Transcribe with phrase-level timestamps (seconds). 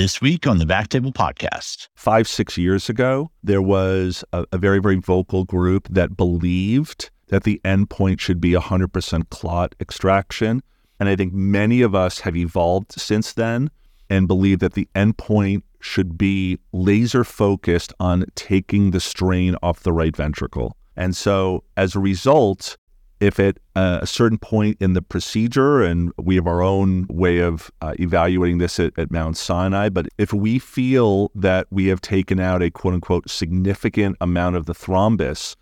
[0.00, 1.88] This week on the Backtable Podcast.
[1.94, 7.44] Five, six years ago, there was a, a very, very vocal group that believed that
[7.44, 10.62] the endpoint should be 100% clot extraction.
[10.98, 13.70] And I think many of us have evolved since then
[14.08, 19.92] and believe that the endpoint should be laser focused on taking the strain off the
[19.92, 20.78] right ventricle.
[20.96, 22.78] And so as a result,
[23.20, 27.70] if at a certain point in the procedure, and we have our own way of
[27.82, 32.40] uh, evaluating this at, at Mount Sinai, but if we feel that we have taken
[32.40, 35.56] out a quote unquote significant amount of the thrombus,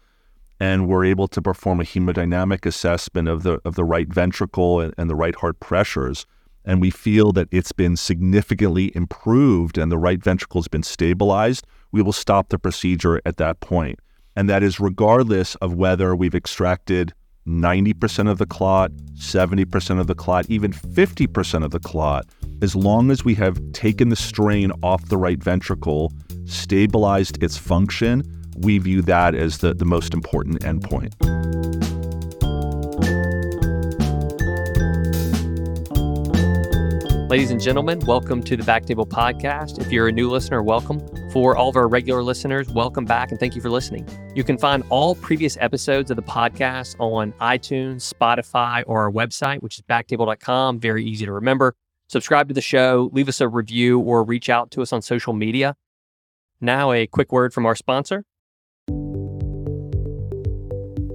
[0.60, 4.94] and we're able to perform a hemodynamic assessment of the of the right ventricle and,
[4.96, 6.26] and the right heart pressures,
[6.64, 11.66] and we feel that it's been significantly improved and the right ventricle has been stabilized,
[11.92, 13.98] we will stop the procedure at that point.
[14.36, 17.14] And that is regardless of whether we've extracted
[17.48, 22.26] 90% of the clot, 70% of the clot, even 50% of the clot,
[22.60, 26.12] as long as we have taken the strain off the right ventricle,
[26.44, 28.22] stabilized its function,
[28.58, 31.14] we view that as the, the most important endpoint.
[37.30, 39.78] Ladies and gentlemen, welcome to the Backtable Podcast.
[39.80, 40.98] If you're a new listener, welcome.
[41.30, 44.08] For all of our regular listeners, welcome back and thank you for listening.
[44.34, 49.60] You can find all previous episodes of the podcast on iTunes, Spotify, or our website,
[49.60, 50.80] which is backtable.com.
[50.80, 51.74] Very easy to remember.
[52.08, 55.34] Subscribe to the show, leave us a review, or reach out to us on social
[55.34, 55.76] media.
[56.62, 58.24] Now, a quick word from our sponsor.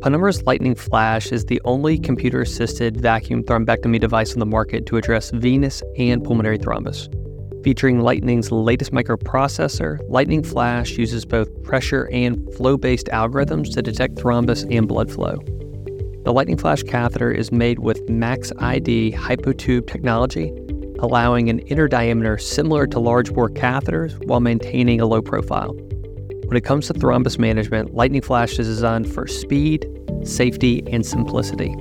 [0.03, 4.98] Penumbra's Lightning Flash is the only computer assisted vacuum thrombectomy device on the market to
[4.98, 7.09] address venous and pulmonary thrombus.
[7.64, 14.16] Featuring Lightning's latest microprocessor, Lightning Flash uses both pressure and flow based algorithms to detect
[14.16, 15.38] thrombus and blood flow.
[16.25, 20.52] The Lightning Flash catheter is made with Max ID hypotube technology,
[21.00, 25.72] allowing an inner diameter similar to large bore catheters while maintaining a low profile.
[25.72, 29.88] When it comes to thrombus management, Lightning Flash is designed for speed,
[30.25, 31.73] safety, and simplicity.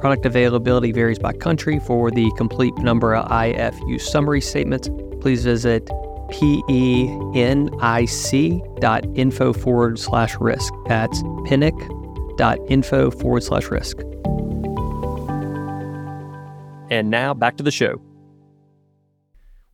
[0.00, 1.78] Product availability varies by country.
[1.80, 4.88] For the complete Penumbra IFU summary statements,
[5.20, 5.86] please visit
[6.30, 6.72] peninc.info
[9.52, 10.72] forward slash risk.
[10.86, 13.98] That's peninc.info forward slash risk.
[16.90, 18.00] And now back to the show.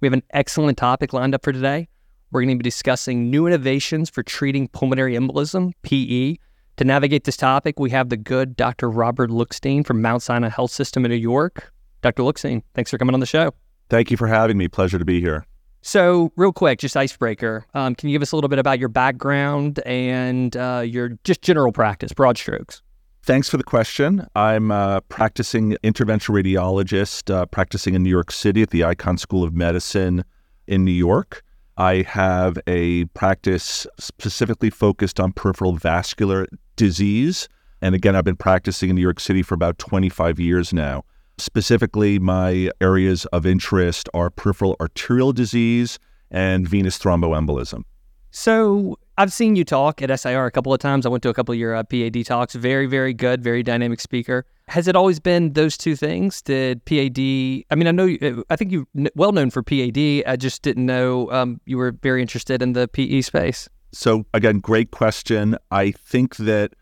[0.00, 1.88] We have an excellent topic lined up for today.
[2.30, 6.36] We're going to be discussing new innovations for treating pulmonary embolism, PE.
[6.76, 8.90] To navigate this topic, we have the good Dr.
[8.90, 11.72] Robert Lookstein from Mount Sinai Health System in New York.
[12.02, 12.22] Dr.
[12.22, 13.54] Lookstein, thanks for coming on the show.
[13.88, 14.68] Thank you for having me.
[14.68, 15.46] Pleasure to be here.
[15.82, 17.64] So, real quick, just icebreaker.
[17.74, 21.42] Um, can you give us a little bit about your background and uh, your just
[21.42, 22.82] general practice, broad strokes?
[23.22, 24.26] Thanks for the question.
[24.34, 29.44] I'm a practicing interventional radiologist, uh, practicing in New York City at the Icahn School
[29.44, 30.24] of Medicine
[30.66, 31.42] in New York.
[31.76, 37.48] I have a practice specifically focused on peripheral vascular disease.
[37.82, 41.04] And again, I've been practicing in New York City for about 25 years now.
[41.38, 45.98] Specifically, my areas of interest are peripheral arterial disease
[46.30, 47.82] and venous thromboembolism.
[48.30, 51.06] So, I've seen you talk at SIR a couple of times.
[51.06, 52.54] I went to a couple of your uh, PAD talks.
[52.54, 54.44] Very, very good, very dynamic speaker.
[54.68, 56.42] Has it always been those two things?
[56.42, 57.18] Did PAD?
[57.18, 60.22] I mean, I know you, I think you're well known for PAD.
[60.26, 63.70] I just didn't know um, you were very interested in the PE space.
[63.92, 65.56] So, again, great question.
[65.70, 66.74] I think that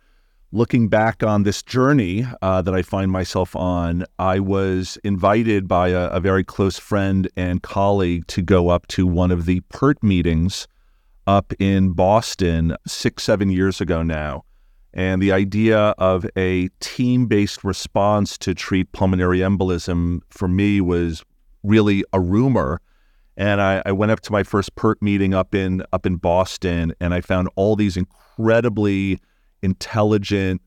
[0.55, 5.89] looking back on this journey uh, that I find myself on, I was invited by
[5.89, 10.01] a, a very close friend and colleague to go up to one of the PERT
[10.05, 10.69] meetings
[11.27, 14.45] up in Boston six, seven years ago now.
[14.93, 21.25] And the idea of a team based response to treat pulmonary embolism for me was
[21.65, 22.81] really a rumor.
[23.37, 26.95] And I, I, went up to my first PERT meeting up in up in Boston,
[27.01, 29.19] and I found all these incredibly
[29.65, 30.61] intelligent,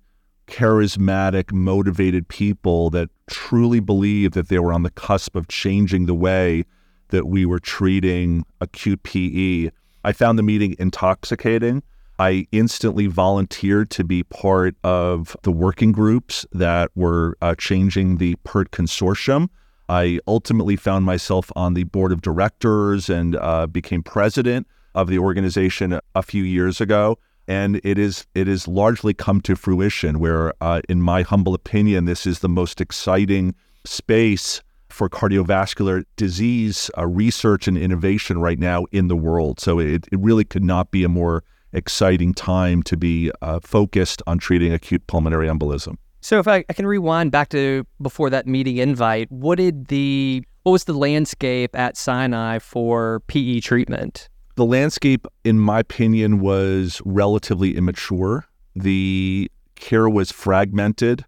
[0.48, 6.16] charismatic, motivated people that truly believed that they were on the cusp of changing the
[6.16, 6.66] way
[7.10, 9.70] that we were treating acute PE.
[10.04, 11.84] I found the meeting intoxicating.
[12.20, 18.36] I instantly volunteered to be part of the working groups that were uh, changing the
[18.44, 19.50] PERT consortium.
[19.88, 25.20] I ultimately found myself on the board of directors and uh, became president of the
[25.20, 27.20] organization a few years ago.
[27.48, 30.20] And it is it is largely come to fruition.
[30.20, 33.56] Where, uh, in my humble opinion, this is the most exciting
[33.86, 39.60] space for cardiovascular disease uh, research and innovation right now in the world.
[39.60, 44.22] So it, it really could not be a more exciting time to be uh, focused
[44.28, 45.98] on treating acute pulmonary embolism.
[46.22, 50.44] So if I, I, can rewind back to before that meeting invite, what did the
[50.64, 54.28] what was the landscape at Sinai for PE treatment?
[54.58, 58.48] The landscape, in my opinion, was relatively immature.
[58.76, 61.24] The care was fragmented.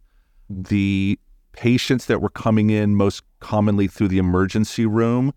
[0.49, 1.19] The
[1.51, 5.31] patients that were coming in most commonly through the emergency room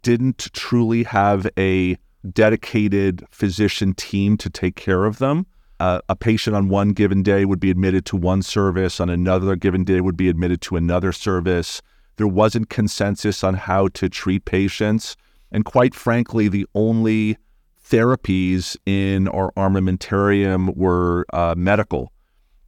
[0.00, 1.98] didn't truly have a
[2.32, 5.44] dedicated physician team to take care of them.
[5.80, 9.54] Uh, a patient on one given day would be admitted to one service, on another
[9.54, 11.82] given day would be admitted to another service.
[12.16, 15.14] There wasn't consensus on how to treat patients.
[15.54, 17.38] And quite frankly, the only
[17.88, 22.12] therapies in our armamentarium were uh, medical.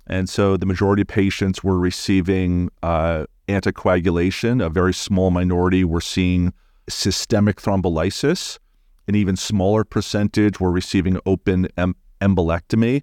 [0.07, 4.65] And so the majority of patients were receiving uh, anticoagulation.
[4.65, 6.53] A very small minority were seeing
[6.89, 8.61] systemic thrombolysis.
[9.09, 13.03] An even smaller percentage were receiving open em- embolectomy.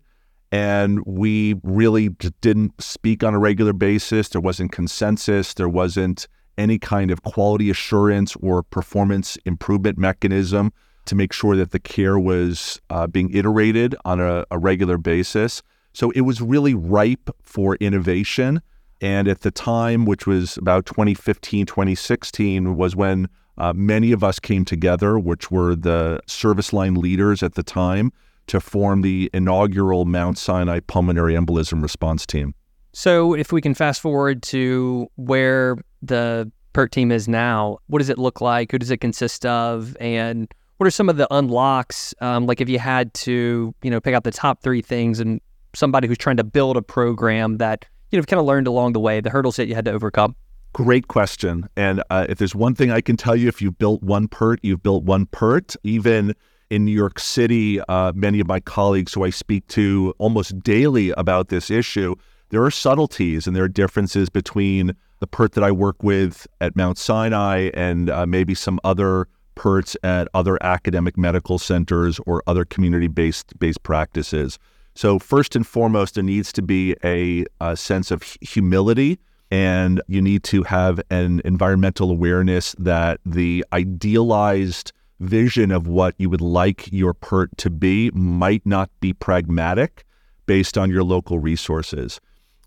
[0.50, 2.08] And we really
[2.40, 4.30] didn't speak on a regular basis.
[4.30, 5.54] There wasn't consensus.
[5.56, 10.72] There wasn't any kind of quality assurance or performance improvement mechanism
[11.06, 15.62] to make sure that the care was uh, being iterated on a, a regular basis.
[15.94, 18.62] So it was really ripe for innovation.
[19.02, 23.28] And at the time, which was about 2015, 2016, was when
[23.58, 28.12] uh, many of us came together, which were the service line leaders at the time,
[28.48, 32.56] to form the inaugural Mount Sinai Pulmonary Embolism Response Team.
[32.94, 38.10] So, if we can fast forward to where the PERT team is now, what does
[38.10, 38.72] it look like?
[38.72, 39.98] Who does it consist of?
[40.00, 40.48] And
[40.78, 42.14] what are some of the unlocks?
[42.22, 45.42] Um, like, if you had to, you know, pick out the top three things and
[45.76, 49.00] somebody who's trying to build a program that you know kind of learned along the
[49.00, 50.36] way, the hurdles that you had to overcome?
[50.74, 51.68] Great question.
[51.76, 54.60] And uh, if there's one thing I can tell you, if you've built one PERT,
[54.64, 55.76] you've built one PERT.
[55.84, 56.34] Even
[56.70, 61.12] in New York City, uh, many of my colleagues who I speak to almost daily
[61.12, 62.16] about this issue,
[62.54, 66.76] there are subtleties and there are differences between the PERT that I work with at
[66.76, 72.64] Mount Sinai and uh, maybe some other PERTs at other academic medical centers or other
[72.64, 74.60] community-based based practices.
[74.94, 79.18] So first and foremost, there needs to be a, a sense of humility
[79.50, 86.30] and you need to have an environmental awareness that the idealized vision of what you
[86.30, 90.06] would like your PERT to be might not be pragmatic
[90.46, 92.20] based on your local resources.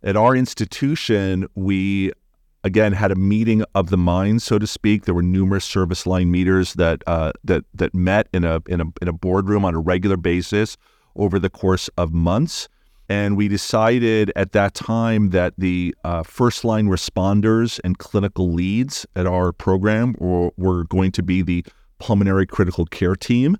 [0.07, 2.13] At our institution, we
[2.65, 5.05] again had a meeting of the minds, so to speak.
[5.05, 8.87] There were numerous service line meters that uh, that that met in a in a
[9.03, 10.79] in a boardroom on a regular basis
[11.15, 12.69] over the course of months
[13.09, 19.07] and we decided at that time that the uh, first line responders and clinical leads
[19.15, 21.65] at our program were, were going to be the
[21.99, 23.57] pulmonary critical care team.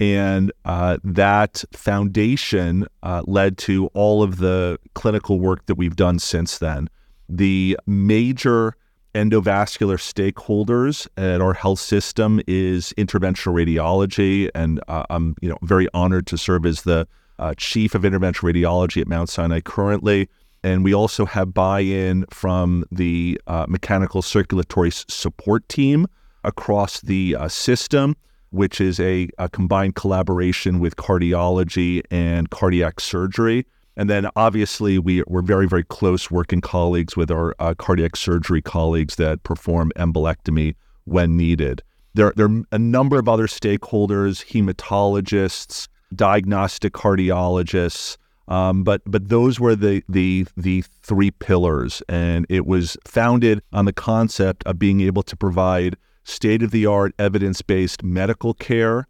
[0.00, 6.18] And uh, that foundation uh, led to all of the clinical work that we've done
[6.18, 6.88] since then.
[7.28, 8.76] The major
[9.14, 15.88] endovascular stakeholders at our health system is interventional radiology, and uh, I'm you know very
[15.94, 17.06] honored to serve as the
[17.38, 20.28] uh, chief of interventional radiology at Mount Sinai currently.
[20.62, 26.06] And we also have buy in from the uh, mechanical circulatory support team
[26.42, 28.16] across the uh, system,
[28.54, 33.66] which is a, a, combined collaboration with cardiology and cardiac surgery.
[33.96, 38.62] And then obviously, we, we're very, very close working colleagues with our uh, cardiac surgery
[38.62, 41.82] colleagues that perform embolectomy when needed.
[42.14, 48.16] There, there are a number of other stakeholders, hematologists, diagnostic cardiologists.
[48.46, 53.86] Um, but but those were the the the three pillars, and it was founded on
[53.86, 59.06] the concept of being able to provide state of the art evidence based medical care,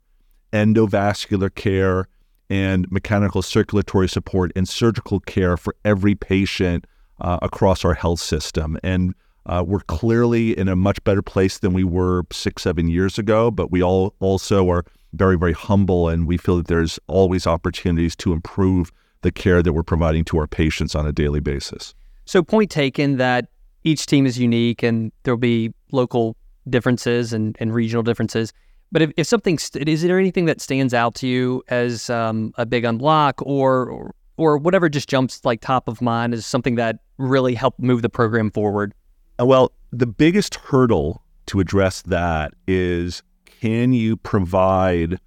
[0.52, 2.08] endovascular care,
[2.50, 6.86] and mechanical circulatory support and surgical care for every patient
[7.20, 8.78] uh, across our health system.
[8.82, 9.14] And
[9.46, 13.50] uh, we're clearly in a much better place than we were six seven years ago,
[13.50, 18.16] but we all also are very, very humble, and we feel that there's always opportunities
[18.16, 18.90] to improve
[19.22, 21.94] the care that we're providing to our patients on a daily basis.
[22.24, 23.48] So, point taken that
[23.84, 26.36] each team is unique and there'll be local
[26.68, 28.52] differences and, and regional differences.
[28.92, 32.52] But if, if something, st- is there anything that stands out to you as um,
[32.56, 36.76] a big unlock or, or, or whatever just jumps like top of mind as something
[36.76, 38.94] that really helped move the program forward?
[39.40, 45.18] Uh, well, the biggest hurdle to address that is can you provide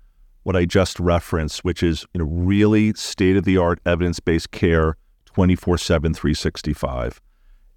[0.44, 4.52] what I just referenced, which is you know, really state of the art evidence based
[4.52, 7.20] care 24 7, 365.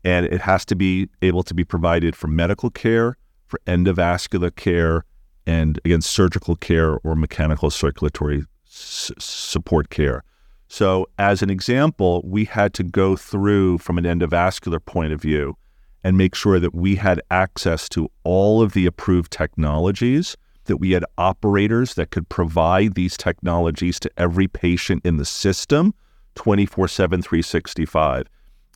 [0.04, 3.16] And it has to be able to be provided for medical care,
[3.50, 5.04] for endovascular care,
[5.46, 10.22] and against surgical care or mechanical circulatory s- support care.
[10.68, 15.56] So, as an example, we had to go through from an endovascular point of view
[16.04, 20.92] and make sure that we had access to all of the approved technologies, that we
[20.92, 25.92] had operators that could provide these technologies to every patient in the system
[26.36, 28.26] 24 7, 365.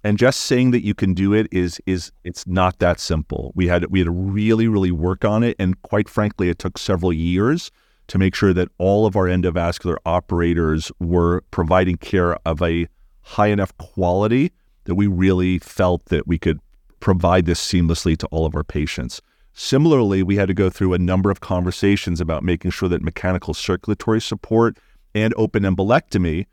[0.04, 3.52] And just saying that you can do it is is it's not that simple.
[3.54, 6.76] We had we had to really really work on it, and quite frankly, it took
[6.76, 7.70] several years
[8.08, 12.86] to make sure that all of our endovascular operators were providing care of a
[13.22, 14.52] high enough quality
[14.84, 16.60] that we really felt that we could
[17.00, 19.22] provide this seamlessly to all of our patients.
[19.54, 23.54] Similarly, we had to go through a number of conversations about making sure that mechanical
[23.54, 24.76] circulatory support
[25.14, 26.44] and open embolectomy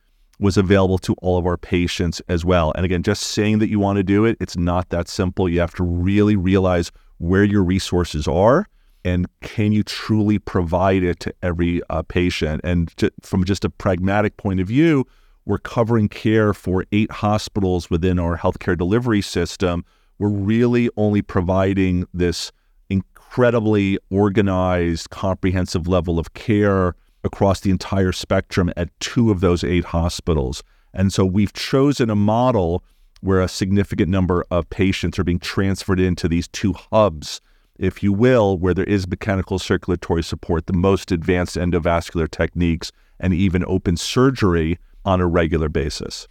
[0.41, 2.73] was available to all of our patients as well.
[2.75, 5.47] And again, just saying that you want to do it, it's not that simple.
[5.47, 8.67] You have to really realize where your resources are
[9.05, 12.61] and can you truly provide it to every uh, patient.
[12.63, 15.05] And to, from just a pragmatic point of view,
[15.45, 19.85] we're covering care for eight hospitals within our healthcare delivery system.
[20.17, 22.51] We're really only providing this
[22.89, 29.85] incredibly organized, comprehensive level of care across the entire spectrum at two of those eight
[29.85, 30.63] hospitals.
[30.93, 32.83] And so we've chosen a model
[33.21, 37.39] where a significant number of patients are being transferred into these two hubs,
[37.77, 43.33] if you will, where there is mechanical circulatory support, the most advanced endovascular techniques, and
[43.33, 46.27] even open surgery on a regular basis.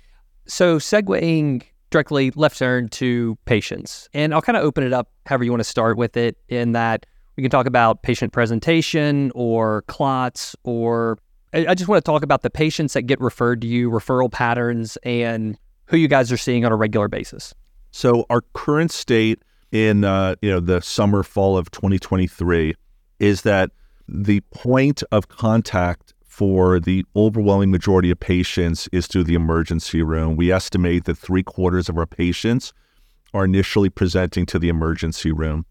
[0.47, 5.45] So, segueing directly left turn to patients, and I'll kind of open it up however
[5.45, 7.07] you want to start with it, in that
[7.37, 11.19] we can talk about patient presentation or clots, or
[11.53, 14.97] I just want to talk about the patients that get referred to you, referral patterns,
[15.03, 17.55] and who you guys are seeing on a regular basis.
[17.91, 22.75] So our current state in uh, you know the summer fall of 2023
[23.19, 23.71] is that
[24.09, 30.37] the point of contact for the overwhelming majority of patients is through the emergency room.
[30.37, 32.73] We estimate that three quarters of our patients
[33.35, 35.67] are initially presenting to the emergency room.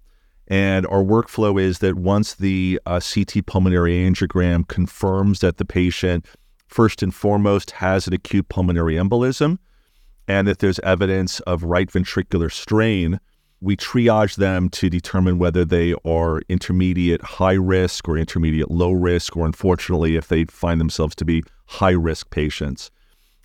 [0.50, 6.26] And our workflow is that once the uh, CT pulmonary angiogram confirms that the patient,
[6.68, 9.60] first and foremost, has an acute pulmonary embolism
[10.28, 13.20] and that there's evidence of right ventricular strain,
[13.62, 19.36] we triage them to determine whether they are intermediate high risk or intermediate low risk,
[19.36, 22.90] or unfortunately, if they find themselves to be high risk patients.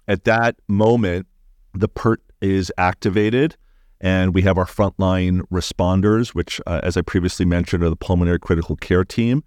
[0.06, 1.26] At that moment,
[1.75, 3.56] the PERT is activated
[4.04, 8.38] and we have our frontline responders, which, uh, as I previously mentioned, are the pulmonary
[8.38, 9.42] critical care team.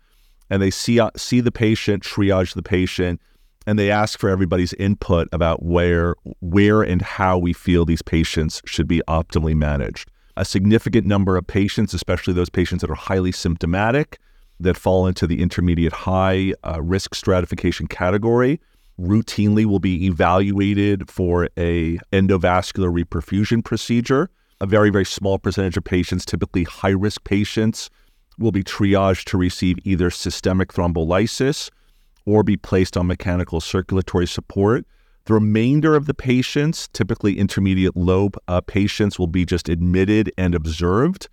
[0.50, 3.22] And they see, uh, see the patient, triage the patient,
[3.68, 8.64] and they ask for everybody's input about where, where and how we feel these patients
[8.66, 10.10] should be optimally managed.
[10.38, 14.18] A significant number of patients, especially those patients that are highly symptomatic,
[14.60, 18.60] that fall into the intermediate high uh, risk stratification category,
[19.00, 25.84] routinely will be evaluated for a endovascular reperfusion procedure a very, very small percentage of
[25.84, 27.90] patients, typically high risk patients,
[28.40, 31.70] will be triaged to receive either systemic thrombolysis
[32.26, 34.86] or be placed on mechanical circulatory support.
[35.26, 40.56] The remainder of the patients, typically intermediate lobe uh, patients, will be just admitted and
[40.56, 41.30] observed,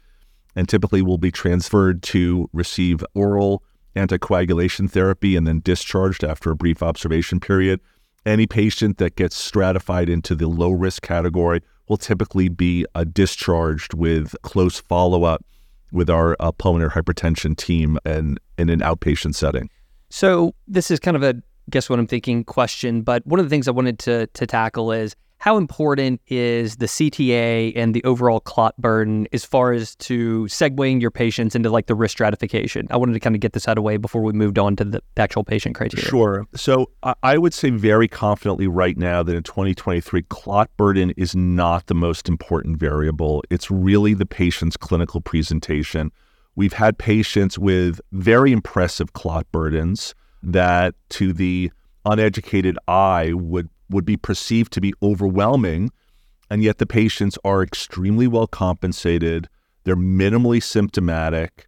[0.56, 3.62] and typically will be transferred to receive oral
[3.96, 7.80] anticoagulation therapy and then discharged after a brief observation period.
[8.26, 13.94] Any patient that gets stratified into the low risk category will typically be uh, discharged
[13.94, 15.44] with close follow up
[15.92, 19.70] with our uh, pulmonary hypertension team and in an outpatient setting.
[20.10, 21.34] So this is kind of a
[21.70, 24.92] guess what I'm thinking question, but one of the things I wanted to to tackle
[24.92, 30.44] is how important is the CTA and the overall clot burden as far as to
[30.44, 32.86] segueing your patients into like the risk stratification?
[32.90, 34.74] I wanted to kind of get this out of the way before we moved on
[34.76, 36.08] to the actual patient criteria.
[36.08, 36.46] Sure.
[36.54, 36.88] So
[37.22, 41.94] I would say very confidently right now that in 2023, clot burden is not the
[41.94, 43.44] most important variable.
[43.50, 46.10] It's really the patient's clinical presentation.
[46.56, 51.70] We've had patients with very impressive clot burdens that to the
[52.06, 55.90] uneducated eye would would be perceived to be overwhelming.
[56.50, 59.48] And yet the patients are extremely well compensated,
[59.84, 61.66] they're minimally symptomatic.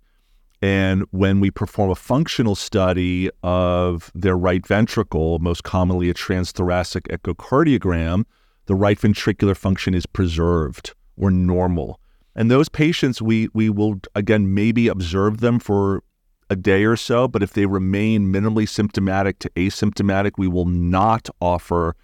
[0.63, 7.03] And when we perform a functional study of their right ventricle, most commonly a transthoracic
[7.09, 8.25] echocardiogram,
[8.67, 12.01] the right ventricular function is preserved or normal.
[12.35, 16.03] And those patients, we, we will, again, maybe observe them for
[16.49, 21.29] a day or so, but if they remain minimally symptomatic to asymptomatic, we will not
[21.41, 21.97] offer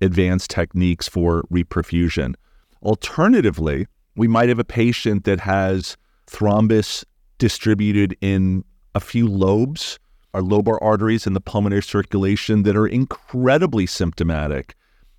[0.00, 2.34] advanced techniques for reperfusion.
[2.82, 3.86] Alternatively,
[4.16, 7.04] we might have a patient that has thrombus
[7.38, 8.64] distributed in
[8.94, 9.98] a few lobes,
[10.34, 14.74] our lobar arteries in the pulmonary circulation that are incredibly symptomatic.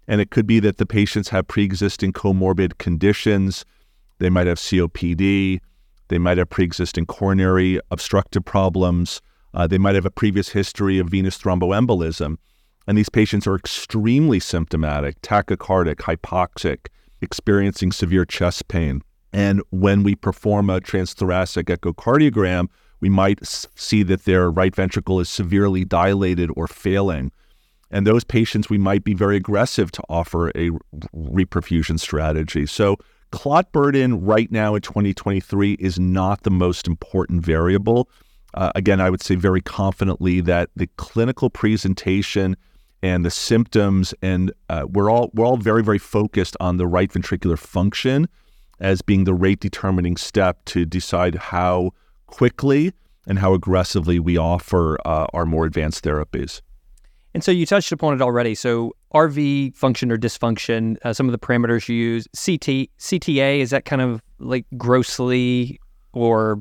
[0.07, 3.65] And it could be that the patients have pre existing comorbid conditions
[4.19, 5.59] they might have COPD,
[6.09, 9.21] they might have pre existing coronary obstructive problems,
[9.53, 12.37] uh, they might have a previous history of venous thromboembolism.
[12.89, 16.87] And these patients are extremely symptomatic, tachycardic, hypoxic,
[17.21, 19.03] experiencing severe chest pain.
[19.31, 22.67] And when we perform a transthoracic echocardiogram,
[22.99, 27.31] we might see that their right ventricle is severely dilated or failing.
[27.91, 30.71] And those patients, we might be very aggressive to offer a
[31.15, 32.65] reperfusion strategy.
[32.65, 32.97] So,
[33.29, 38.09] clot burden right now in 2023 is not the most important variable.
[38.55, 42.55] Uh, again, I would say very confidently that the clinical presentation
[43.01, 47.11] and the symptoms, and uh, we're all we're all very very focused on the right
[47.11, 48.27] ventricular function
[48.79, 51.91] as being the rate determining step to decide how
[52.27, 52.93] quickly
[53.27, 56.61] and how aggressively we offer uh, our more advanced therapies.
[57.33, 58.55] And so you touched upon it already.
[58.55, 63.69] So RV function or dysfunction, uh, some of the parameters you use, CT, CTA, is
[63.69, 65.79] that kind of like grossly
[66.13, 66.59] or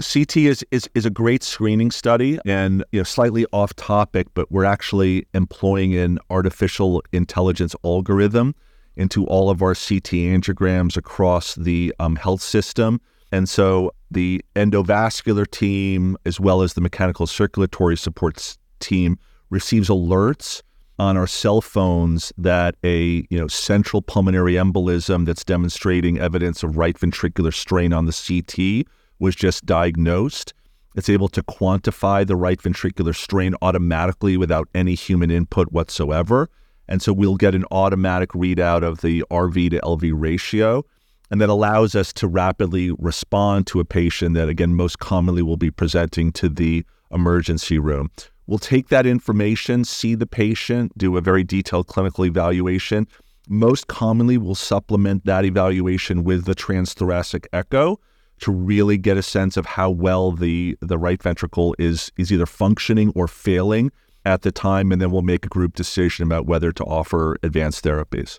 [0.00, 4.50] CT is, is is a great screening study and you know slightly off topic, but
[4.50, 8.54] we're actually employing an artificial intelligence algorithm
[8.96, 13.00] into all of our CT angiograms across the um, health system.
[13.32, 19.18] And so the endovascular team, as well as the mechanical circulatory supports team,
[19.50, 20.62] receives alerts
[20.98, 26.76] on our cell phones that a you know central pulmonary embolism that's demonstrating evidence of
[26.76, 28.86] right ventricular strain on the CT
[29.18, 30.54] was just diagnosed.
[30.96, 36.50] It's able to quantify the right ventricular strain automatically without any human input whatsoever.
[36.88, 40.84] And so we'll get an automatic readout of the RV to LV ratio.
[41.30, 45.58] And that allows us to rapidly respond to a patient that, again, most commonly will
[45.58, 48.10] be presenting to the emergency room.
[48.46, 53.06] We'll take that information, see the patient, do a very detailed clinical evaluation.
[53.46, 58.00] Most commonly, we'll supplement that evaluation with the transthoracic echo
[58.40, 62.46] to really get a sense of how well the the right ventricle is is either
[62.46, 63.90] functioning or failing
[64.24, 67.84] at the time, and then we'll make a group decision about whether to offer advanced
[67.84, 68.38] therapies.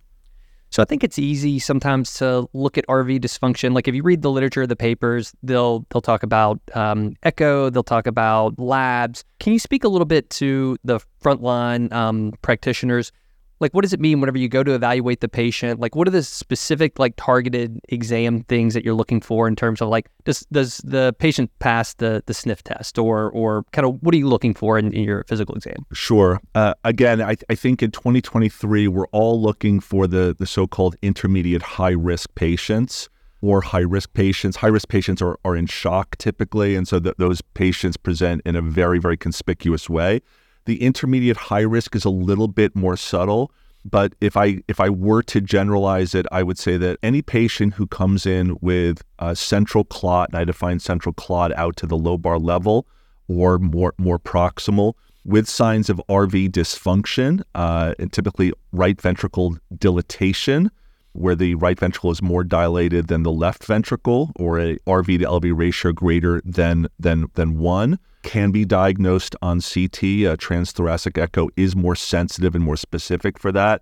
[0.72, 3.74] So I think it's easy sometimes to look at RV dysfunction.
[3.74, 7.82] Like if you read the literature, the papers, they'll they'll talk about um, echo, they'll
[7.84, 9.24] talk about labs.
[9.40, 13.12] Can you speak a little bit to the frontline um, practitioners?
[13.60, 16.12] Like what does it mean whenever you go to evaluate the patient like what are
[16.12, 20.42] the specific like targeted exam things that you're looking for in terms of like does
[20.52, 24.28] does the patient pass the the sniff test or or kind of what are you
[24.28, 28.88] looking for in, in your physical exam sure uh, again I, I think in 2023
[28.88, 33.10] we're all looking for the the so-called intermediate high risk patients
[33.42, 34.58] or high risk patients.
[34.58, 38.62] High risk patients are, are in shock typically, and so those patients present in a
[38.62, 40.22] very, very conspicuous way.
[40.66, 43.52] The intermediate high risk is a little bit more subtle,
[43.86, 47.76] but if I if I were to generalize it, I would say that any patient
[47.76, 51.98] who comes in with a central clot, and I define central clot out to the
[51.98, 52.88] lobar level
[53.28, 54.94] or more more proximal,
[55.24, 60.72] with signs of RV dysfunction, uh, and typically right ventricle dilatation,
[61.20, 65.26] where the right ventricle is more dilated than the left ventricle, or a RV to
[65.26, 70.02] LV ratio greater than than than one can be diagnosed on CT.
[70.02, 73.82] A transthoracic echo is more sensitive and more specific for that.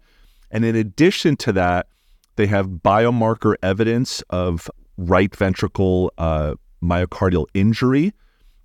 [0.49, 1.85] And in addition to that,
[2.37, 8.13] they have biomarker evidence of right ventricle uh, myocardial injury,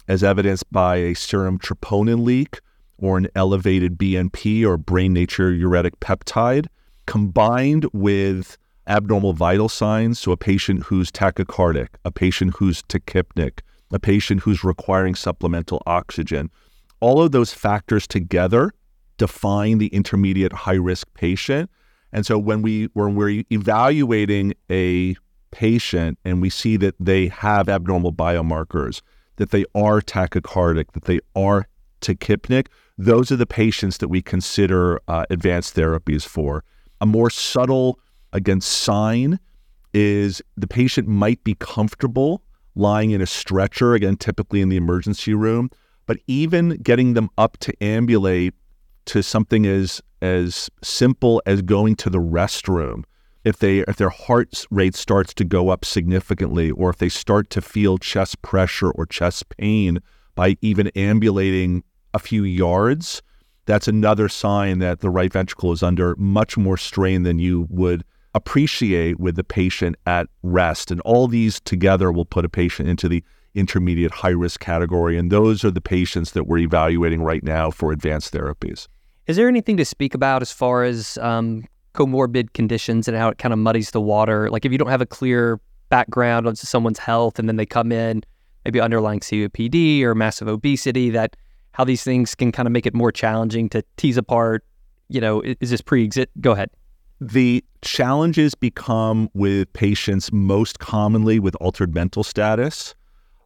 [0.08, 2.60] as evidenced by a serum troponin leak
[2.96, 6.68] or an elevated BNP or brain natriuretic peptide,
[7.04, 10.18] combined with abnormal vital signs.
[10.18, 13.60] So, a patient who's tachycardic, a patient who's tachypneic,
[13.92, 16.50] a patient who's requiring supplemental oxygen.
[17.00, 18.72] All of those factors together
[19.18, 21.70] define the intermediate high risk patient.
[22.12, 25.16] And so when we when we're evaluating a
[25.50, 29.00] patient and we see that they have abnormal biomarkers,
[29.36, 31.68] that they are tachycardic, that they are
[32.00, 32.66] tachypneic,
[32.98, 36.64] those are the patients that we consider uh, advanced therapies for.
[37.00, 37.98] A more subtle,
[38.32, 39.38] again, sign
[39.94, 42.42] is the patient might be comfortable
[42.74, 45.70] lying in a stretcher, again, typically in the emergency room,
[46.06, 48.54] but even getting them up to ambulate
[49.06, 53.02] to something as as simple as going to the restroom.
[53.44, 57.50] If they if their heart rate starts to go up significantly, or if they start
[57.50, 59.98] to feel chest pressure or chest pain
[60.34, 61.82] by even ambulating
[62.14, 63.20] a few yards,
[63.66, 68.04] that's another sign that the right ventricle is under much more strain than you would
[68.34, 70.90] appreciate with the patient at rest.
[70.90, 73.22] And all these together will put a patient into the
[73.54, 75.18] intermediate high risk category.
[75.18, 78.88] And those are the patients that we're evaluating right now for advanced therapies.
[79.26, 81.64] Is there anything to speak about as far as um,
[81.94, 84.50] comorbid conditions and how it kind of muddies the water?
[84.50, 87.92] Like if you don't have a clear background on someone's health, and then they come
[87.92, 88.22] in
[88.64, 91.10] maybe underlying COPD or massive obesity.
[91.10, 91.36] That
[91.72, 94.64] how these things can kind of make it more challenging to tease apart.
[95.08, 96.28] You know, is this pre-exist?
[96.40, 96.70] Go ahead.
[97.20, 102.94] The challenges become with patients most commonly with altered mental status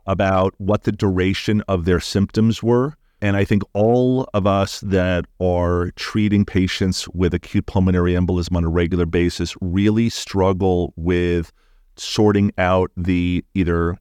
[0.07, 2.95] about what the duration of their symptoms were.
[3.21, 8.65] And I think all of us that are treating patients with acute pulmonary embolism on
[8.65, 11.51] a regular basis really struggle with
[11.97, 13.99] sorting out the either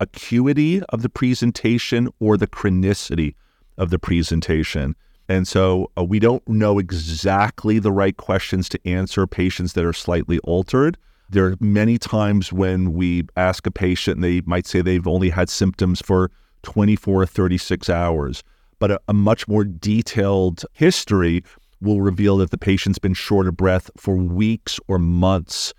[0.00, 3.34] acuity of the presentation or the chronicity
[3.78, 4.96] of the presentation.
[5.30, 9.92] And so uh, we don't know exactly the right questions to answer patients that are
[9.92, 10.98] slightly altered.
[11.28, 15.48] There are many times when we ask a patient, they might say they've only had
[15.48, 16.32] symptoms for
[16.64, 18.42] 24 or 36 hours,
[18.80, 21.44] but a, a much more detailed history
[21.80, 25.72] will reveal that the patient's been short of breath for weeks or months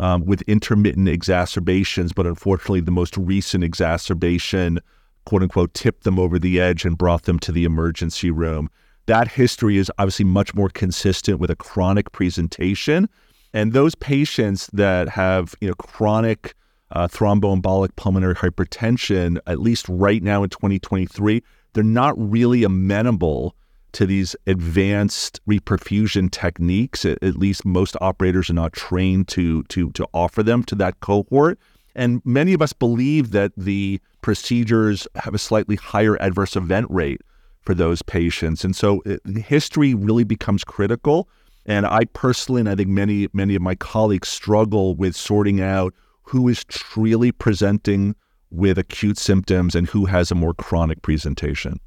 [0.00, 2.12] um, with intermittent exacerbations.
[2.12, 4.80] But unfortunately, the most recent exacerbation,
[5.26, 8.68] quote unquote, tipped them over the edge and brought them to the emergency room.
[9.06, 13.08] That history is obviously much more consistent with a chronic presentation.
[13.52, 16.54] And those patients that have you know chronic
[16.90, 21.42] uh, thromboembolic pulmonary hypertension, at least right now in 2023,
[21.72, 23.54] they're not really amenable
[23.92, 27.04] to these advanced reperfusion techniques.
[27.04, 31.00] At, at least most operators are not trained to to to offer them to that
[31.00, 31.58] cohort.
[31.94, 37.22] And many of us believe that the procedures have a slightly higher adverse event rate
[37.66, 38.64] for those patients.
[38.64, 41.28] And so it, uh, history really becomes critical.
[41.66, 45.92] And I personally, and I think many, many of my colleagues struggle with sorting out
[46.22, 48.14] who is truly presenting
[48.50, 51.80] with acute symptoms and who has a more chronic presentation.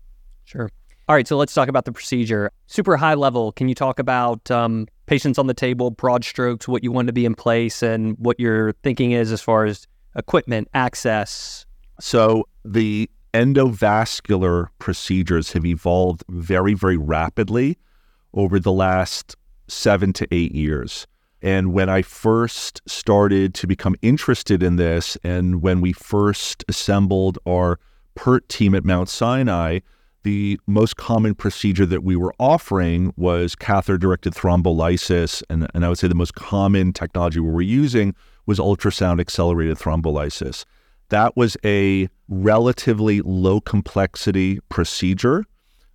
[0.44, 0.70] Sure.
[1.08, 2.52] All right, so let's talk about the procedure.
[2.68, 6.84] Super high level, can you talk about um, patients on the table, broad strokes, what
[6.84, 10.68] you want to be in place, and what your thinking is as far as equipment,
[10.76, 11.66] access?
[12.00, 17.78] So, the endovascular procedures have evolved very, very rapidly
[18.34, 19.36] over the last
[19.68, 21.08] seven to eight years.
[21.42, 27.40] And when I first started to become interested in this, and when we first assembled
[27.48, 27.80] our
[28.16, 29.80] PERT team at Mount Sinai,
[30.24, 35.42] the most common procedure that we were offering was catheter directed thrombolysis.
[35.50, 38.14] And, and I would say the most common technology we were using
[38.46, 40.66] was ultrasound accelerated thrombolysis.
[41.10, 45.46] That was a relatively low complexity procedure.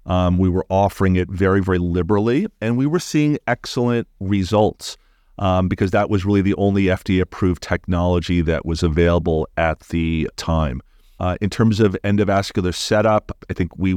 [0.06, 4.96] Um, we were offering it very, very liberally, and we were seeing excellent results
[5.38, 10.28] um, because that was really the only FDA approved technology that was available at the
[10.36, 10.80] time.
[11.20, 13.96] Uh, in terms of endovascular setup, I think we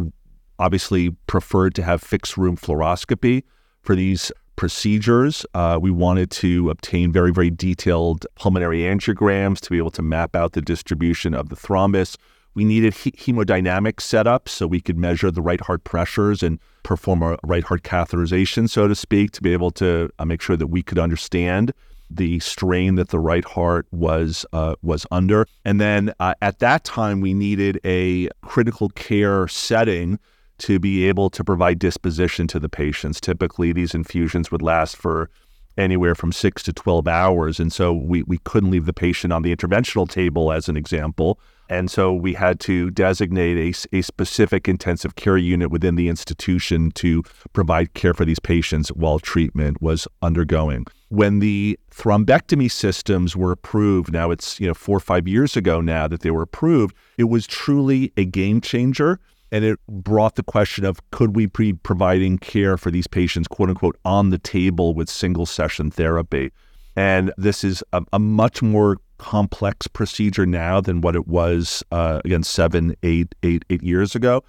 [0.59, 3.43] obviously preferred to have fixed room fluoroscopy
[3.81, 5.45] for these procedures.
[5.53, 10.35] Uh, we wanted to obtain very, very detailed pulmonary angiograms to be able to map
[10.35, 12.17] out the distribution of the thrombus.
[12.53, 17.21] We needed he- hemodynamic setup so we could measure the right heart pressures and perform
[17.21, 20.67] a right heart catheterization, so to speak, to be able to uh, make sure that
[20.67, 21.71] we could understand
[22.09, 25.45] the strain that the right heart was uh, was under.
[25.65, 30.17] And then uh, at that time, we needed a critical care setting
[30.59, 33.21] to be able to provide disposition to the patients.
[33.21, 35.29] Typically, these infusions would last for
[35.77, 37.59] anywhere from six to 12 hours.
[37.59, 41.39] And so we, we couldn't leave the patient on the interventional table, as an example.
[41.69, 46.91] And so we had to designate a, a specific intensive care unit within the institution
[46.91, 50.85] to provide care for these patients while treatment was undergoing.
[51.09, 55.81] When the thrombectomy systems were approved, now it's you know four or five years ago
[55.81, 59.19] now that they were approved, it was truly a game changer
[59.51, 63.69] and it brought the question of could we be providing care for these patients, quote
[63.69, 66.51] unquote, on the table with single session therapy.
[66.95, 72.21] And this is a, a much more complex procedure now than what it was uh,
[72.25, 74.43] again seven, eight, eight, eight years ago.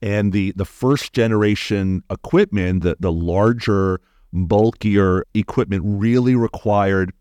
[0.00, 4.00] And the the first generation equipment, the the larger,
[4.32, 7.12] bulkier equipment, really required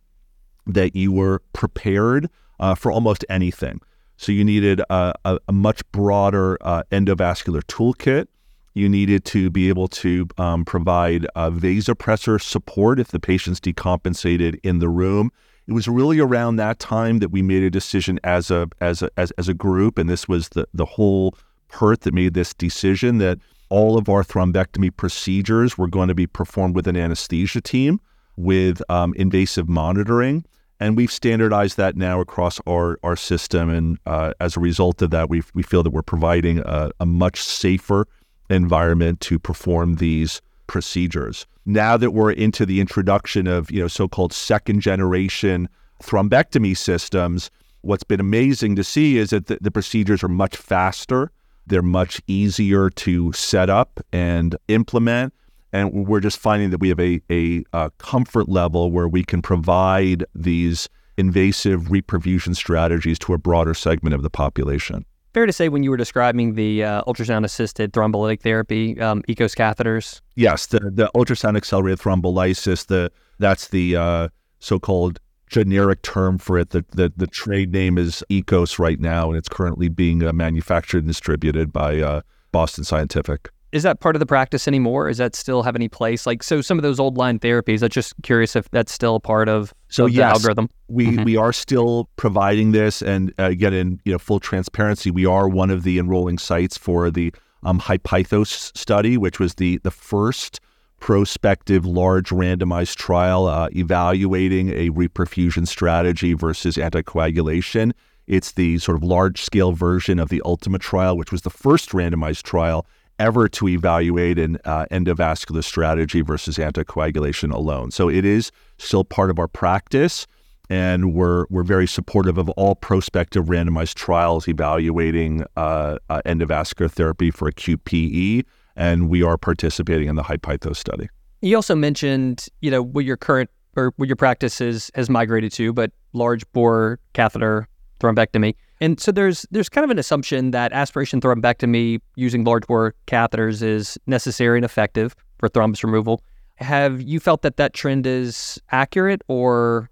[0.65, 3.81] that you were prepared uh, for almost anything.
[4.21, 8.27] So you needed a, a, a much broader uh, endovascular toolkit.
[8.75, 14.59] You needed to be able to um, provide uh, vasopressor support if the patient's decompensated
[14.61, 15.31] in the room.
[15.65, 19.09] It was really around that time that we made a decision as a as a
[19.17, 21.35] as, as a group, and this was the the whole
[21.69, 26.27] PERT that made this decision that all of our thrombectomy procedures were going to be
[26.27, 27.99] performed with an anesthesia team
[28.37, 30.45] with um, invasive monitoring.
[30.81, 33.69] And we've standardized that now across our, our system.
[33.69, 37.05] And uh, as a result of that, we we feel that we're providing a, a
[37.05, 38.07] much safer
[38.49, 41.45] environment to perform these procedures.
[41.67, 45.69] Now that we're into the introduction of you know so-called second generation
[46.01, 51.31] thrombectomy systems, what's been amazing to see is that the, the procedures are much faster.
[51.67, 55.31] They're much easier to set up and implement.
[55.73, 59.41] And we're just finding that we have a, a, a comfort level where we can
[59.41, 65.05] provide these invasive reperfusion strategies to a broader segment of the population.
[65.33, 69.55] Fair to say, when you were describing the uh, ultrasound assisted thrombolytic therapy, um, EKOS
[69.55, 70.19] catheters?
[70.35, 74.27] Yes, the, the ultrasound accelerated thrombolysis, the, that's the uh,
[74.59, 76.71] so called generic term for it.
[76.71, 80.99] The, the, the, trade name is EKOS right now, and it's currently being uh, manufactured
[80.99, 85.07] and distributed by uh, Boston Scientific is that part of the practice anymore?
[85.07, 86.25] Is that still have any place?
[86.25, 89.47] Like, so some of those old line therapies, I'm just curious if that's still part
[89.47, 90.69] of, so of yes, the algorithm.
[90.87, 91.23] We mm-hmm.
[91.23, 95.47] we are still providing this, and uh, again, in you know full transparency, we are
[95.47, 100.59] one of the enrolling sites for the um, HI-PEITHOS study, which was the the first
[100.99, 107.93] prospective large randomized trial uh, evaluating a reperfusion strategy versus anticoagulation.
[108.27, 111.89] It's the sort of large scale version of the Ultima trial, which was the first
[111.89, 112.85] randomized trial
[113.21, 117.91] ever to evaluate an uh, endovascular strategy versus anticoagulation alone.
[117.91, 120.25] So it is still part of our practice,
[120.69, 127.29] and we're we're very supportive of all prospective randomized trials evaluating uh, uh, endovascular therapy
[127.29, 128.41] for acute PE,
[128.75, 131.07] and we are participating in the HI-PEITHOS study.
[131.41, 135.51] You also mentioned, you know, what your current or what your practice is, has migrated
[135.53, 137.67] to, but large bore catheter
[137.99, 138.55] thrombectomy.
[138.81, 143.61] And so there's there's kind of an assumption that aspiration thrombectomy using large bore catheters
[143.61, 146.23] is necessary and effective for thrombus removal.
[146.55, 149.89] Have you felt that that trend is accurate or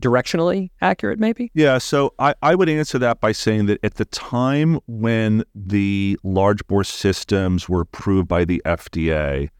[0.00, 1.50] directionally accurate, maybe?
[1.54, 6.18] Yeah, so I, I would answer that by saying that at the time when the
[6.22, 9.50] large bore systems were approved by the FDA,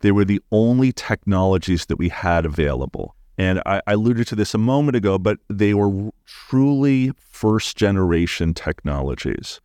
[0.00, 3.14] they were the only technologies that we had available.
[3.38, 8.54] And I, I alluded to this a moment ago, but they were truly first generation
[8.54, 9.60] technologies.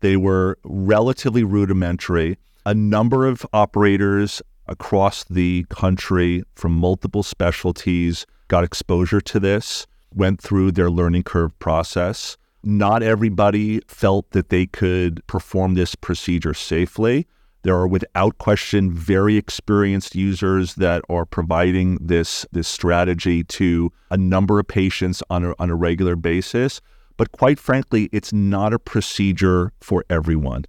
[0.00, 2.38] They were relatively rudimentary.
[2.66, 10.40] A number of operators across the country from multiple specialties got exposure to this, went
[10.40, 12.36] through their learning curve process.
[12.64, 17.26] Not everybody felt that they could perform this procedure safely.
[17.62, 24.16] There are, without question, very experienced users that are providing this, this strategy to a
[24.16, 26.80] number of patients on a, on a regular basis.
[27.16, 30.64] But quite frankly, it's not a procedure for everyone.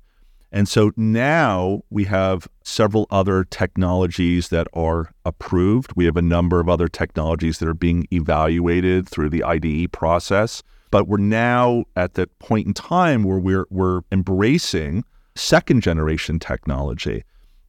[0.51, 5.93] And so now we have several other technologies that are approved.
[5.95, 10.61] We have a number of other technologies that are being evaluated through the IDE process.
[10.91, 15.03] But we're now at the point in time where we're, we're embracing
[15.35, 17.23] second generation technology.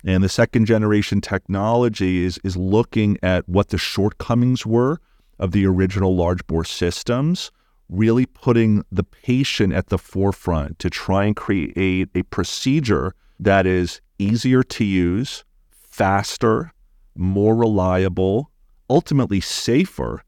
[0.05, 5.01] And the second generation technology is, is looking at what the shortcomings were
[5.39, 7.51] of the original large bore systems,
[7.89, 14.01] really putting the patient at the forefront to try and create a procedure that is
[14.19, 16.73] easier to use, faster,
[17.17, 18.51] more reliable,
[18.91, 20.23] ultimately safer,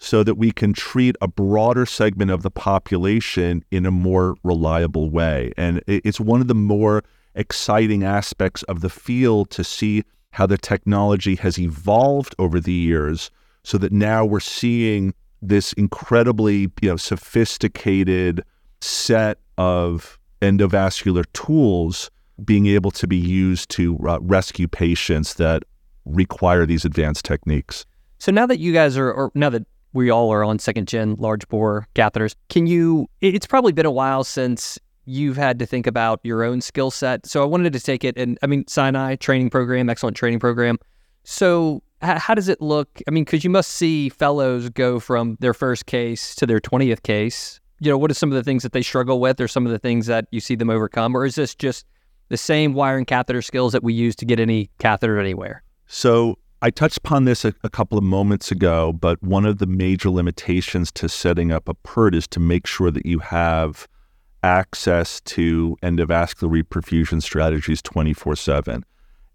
[0.00, 5.10] so that we can treat a broader segment of the population in a more reliable
[5.10, 5.52] way.
[5.58, 10.56] And it's one of the more exciting aspects of the field to see how the
[10.56, 13.30] technology has evolved over the years
[13.62, 18.42] so that now we're seeing this incredibly you know sophisticated
[18.80, 22.10] set of endovascular tools
[22.42, 25.62] being able to be used to uh, rescue patients that
[26.06, 27.84] require these advanced techniques.
[28.18, 31.16] So now that you guys are, or now that we all are on second gen
[31.18, 32.34] large bore catheters.
[32.48, 33.08] Can you?
[33.20, 37.26] It's probably been a while since you've had to think about your own skill set.
[37.26, 40.78] So I wanted to take it, and I mean, Sinai training program, excellent training program.
[41.24, 43.00] So h- how does it look?
[43.08, 47.02] I mean, because you must see fellows go from their first case to their twentieth
[47.02, 47.60] case.
[47.80, 49.72] You know, what are some of the things that they struggle with, or some of
[49.72, 51.86] the things that you see them overcome, or is this just
[52.28, 55.62] the same wiring catheter skills that we use to get any catheter anywhere?
[55.86, 59.66] So I touched upon this a, a, couple of moments ago, but one of the
[59.66, 63.88] major limitations to setting up a PERT is to make sure that you have
[64.42, 68.84] access to endovascular reperfusion strategies 24 7.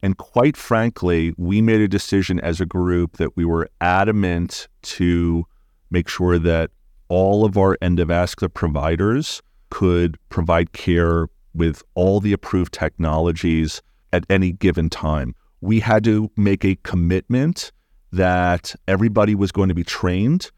[0.04, 5.46] And quite frankly, we made a decision as a group that we were adamant to
[5.90, 6.70] make sure that
[7.08, 13.82] all of our endovascular providers could provide care with all the approved technologies
[14.14, 17.72] at any given time we had to make a commitment
[18.12, 20.52] that everybody was going to be trained.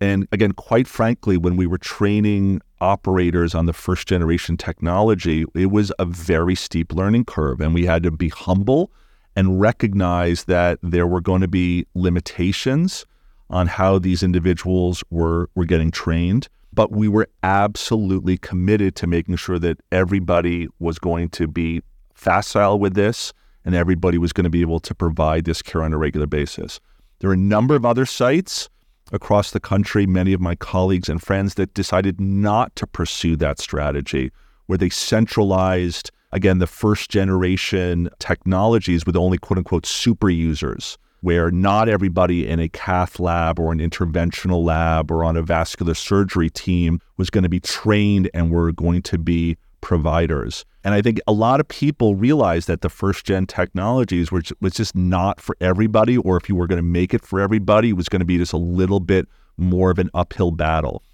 [0.00, 5.70] And again, quite frankly, when we were training operators on the first generation technology, it
[5.70, 7.60] was a very steep learning curve.
[7.60, 8.90] And we had to be humble
[9.34, 13.06] and recognize that there were going to be limitations.
[13.48, 16.48] on how these individuals were, were getting trained.
[16.72, 21.82] But we were absolutely committed to making sure that everybody was going to be
[22.14, 23.32] facile with this
[23.66, 26.80] and everybody was going to be able to provide this care on a regular basis.
[27.18, 28.70] There are a number of other sites
[29.12, 33.58] across the country, many of my colleagues and friends that decided not to pursue that
[33.58, 34.30] strategy,
[34.66, 41.50] where they centralized, again, the first generation technologies with only quote unquote super users, where
[41.50, 46.50] not everybody in a cath lab or an interventional lab or on a vascular surgery
[46.50, 50.64] team was going to be trained and were going to be providers.
[50.82, 54.74] And I think a lot of people realized that the first gen technologies were, was
[54.74, 57.92] just not for everybody, or if you were going to make it for everybody, it
[57.92, 61.04] was going to be just a little bit more of an uphill battle.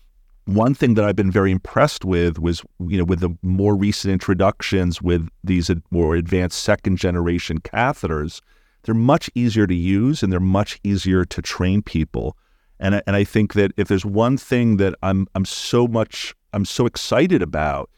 [0.47, 4.11] One thing that I've been very impressed with was, you know, with the more recent
[4.11, 8.41] introductions with these more advanced second generation catheters,
[8.85, 12.39] they're much easier to use and they're much easier to train people.
[12.81, 16.35] And I, and I think that if there's one thing that I'm I'm so much
[16.55, 17.91] I'm so excited about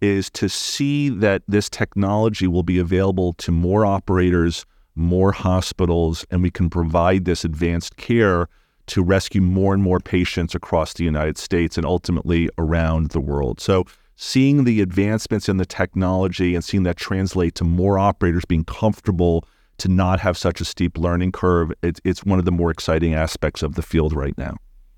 [0.00, 6.42] is to see that this technology will be available to more operators, more hospitals, and
[6.42, 8.48] we can provide this advanced care
[8.86, 13.60] to rescue more and more patients across the United States and ultimately around the world.
[13.60, 18.64] So, seeing the advancements in the technology and seeing that translate to more operators being
[18.64, 19.46] comfortable
[19.78, 23.12] to not have such a steep learning curve, it's, it's one of the more exciting
[23.12, 24.56] aspects of the field right now.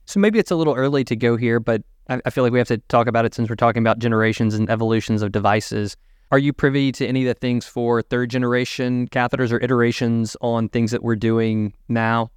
[0.08, 2.58] So, maybe it's a little early to go here, but I, I feel like we
[2.58, 5.98] have to talk about it since we're talking about generations and evolutions of devices.
[6.30, 10.70] Are you privy to any of the things for third generation catheters or iterations on
[10.70, 12.30] things that we're doing now?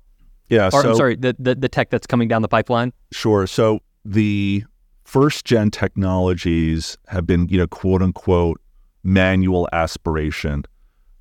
[0.49, 0.67] Yeah.
[0.67, 2.91] Or, so, I'm sorry, the, the, the tech that's coming down the pipeline?
[3.13, 3.47] Sure.
[3.47, 4.65] So the
[5.05, 8.59] first gen technologies have been, you know, quote unquote,
[9.03, 10.65] manual aspiration.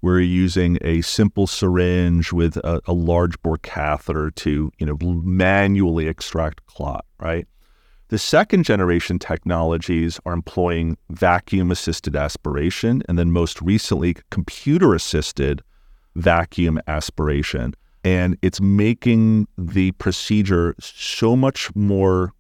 [0.03, 6.07] We're using a simple syringe with a, a large bore catheter to, you know, manually
[6.07, 7.47] extract clot, right?
[8.09, 15.63] The second generation technologies are employing vacuum assisted aspiration and then most recently computer assisted
[16.17, 17.75] vacuum aspiration.
[18.03, 22.33] And it's making the procedure so much more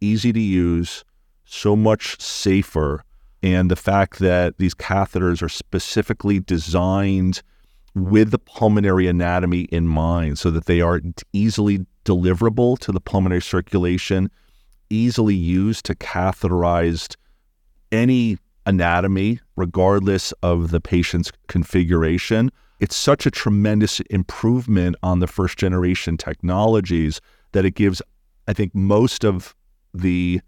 [0.00, 1.04] easy to use,
[1.44, 3.02] so much safer.
[3.42, 7.42] And the fact that these catheters are specifically designed
[7.94, 11.00] with the pulmonary anatomy in mind so that they are
[11.32, 14.30] easily deliverable to the pulmonary circulation
[14.90, 17.14] easily used to catheterize
[17.92, 22.50] any anatomy, regardless of the patient's configuration.
[22.80, 27.20] It's such a tremendous improvement on the first generation technologies
[27.52, 28.02] that it gives,
[28.46, 29.54] I think, most of
[29.94, 30.40] the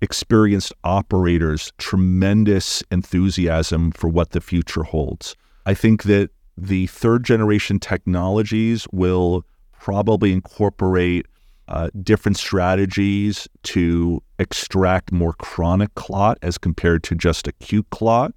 [0.00, 5.34] experienced operators tremendous enthusiasm for what the future holds.
[5.64, 9.44] I think that the third generation technologies will
[9.78, 11.26] probably incorporate
[11.68, 18.32] uh, different strategies to extract more chronic clot as compared to just acute clot.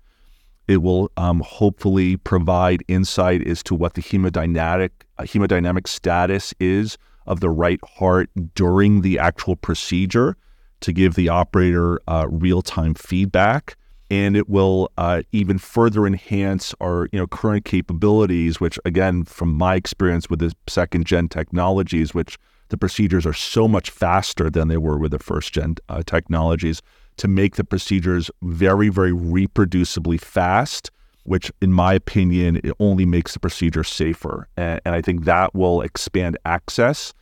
[0.67, 6.97] It will um, hopefully provide insight as to what the hemodynamic uh, hemodynamic status is
[7.25, 10.35] of the right heart during the actual procedure
[10.81, 13.75] to give the operator uh, real time feedback.
[14.11, 19.53] And it will uh, even further enhance our you know current capabilities, which again, from
[19.53, 22.39] my experience with the second gen technologies, which
[22.69, 26.81] the procedures are so much faster than they were with the first gen uh, technologies
[27.17, 30.89] to make the procedures very, very reproducibly fast,
[31.23, 34.47] which, in my opinion, it only makes the procedure safer.
[34.55, 37.13] And, and I think that will expand access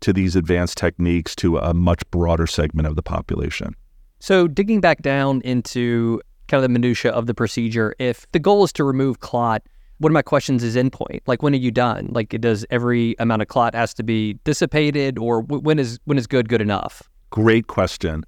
[0.00, 3.74] to these advanced techniques to a much broader segment of the population.
[4.20, 8.64] So, digging back down into kind of the minutia of the procedure, if the goal
[8.64, 9.62] is to remove clot,
[9.98, 11.20] one of my questions is endpoint.
[11.26, 12.08] Like, when are you done?
[12.10, 16.26] Like, does every amount of clot has to be dissipated, or when is when is
[16.26, 17.02] good good enough?
[17.30, 18.24] Great question.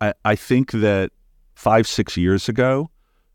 [0.00, 1.10] I, I think that
[1.54, 2.90] five six years ago,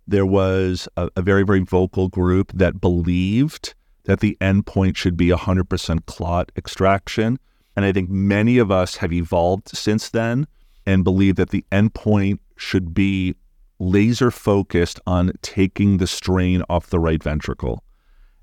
[0.05, 3.73] there was a, a very very vocal group that believed
[4.07, 7.37] that the endpoint should be 100% clot extraction,
[7.77, 10.47] and I think many of us have evolved since then
[10.87, 13.35] and believe that the endpoint should be
[13.77, 17.83] laser focused on taking the strain off the right ventricle.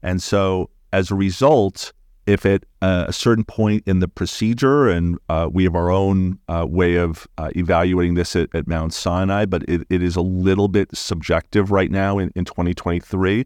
[0.05, 1.93] And so, as a result,
[2.27, 6.65] if at a certain point in the procedure, and uh, we have our own uh,
[6.69, 10.69] way of uh, evaluating this at, at, Mount Sinai, but it, it is a little
[10.69, 13.45] bit subjective right now in, in 2023.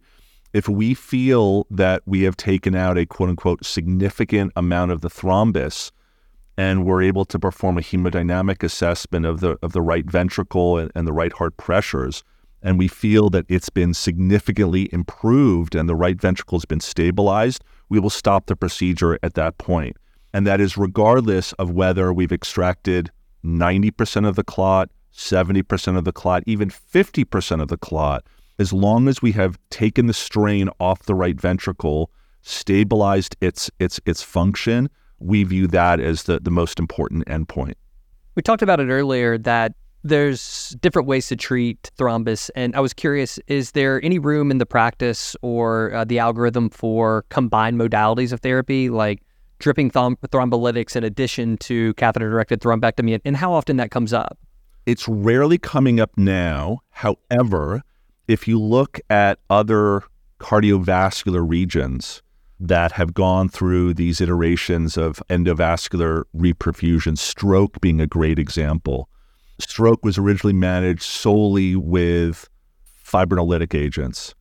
[0.53, 5.11] If we feel that we have taken out a quote unquote significant amount of the
[5.11, 5.91] thrombus,
[6.57, 10.91] and we're able to perform a hemodynamic assessment of the of the right ventricle and,
[10.95, 12.25] and, the right heart pressures
[12.61, 17.63] and we feel that it's been significantly improved and the right ventricle has been stabilized
[17.89, 19.97] we will stop the procedure at that point.
[20.33, 23.11] And that is regardless of whether we've extracted
[23.45, 28.25] 90% of the clot, 70% of the clot, even 50% of the clot,
[28.59, 32.11] as long as we have taken the strain off the right ventricle,
[32.43, 34.89] stabilized its its its function,
[35.19, 37.75] we view that as the, the most important endpoint.
[38.35, 42.51] We talked about it earlier that there's different ways to treat thrombus.
[42.55, 46.71] And I was curious is there any room in the practice or uh, the algorithm
[46.71, 49.23] for combined modalities of therapy, like
[49.59, 54.39] dripping thrombolytics in addition to catheter directed thrombectomy, and how often that comes up?
[54.87, 56.79] It's rarely coming up now.
[56.91, 57.83] However,
[58.29, 60.03] if you look at other
[60.39, 62.23] cardiovascular regions,
[62.61, 69.09] that have gone through these iterations of endovascular reperfusion, stroke being a great example.
[69.61, 72.49] Stroke was originally managed solely with
[73.05, 74.35] fibrinolytic agents.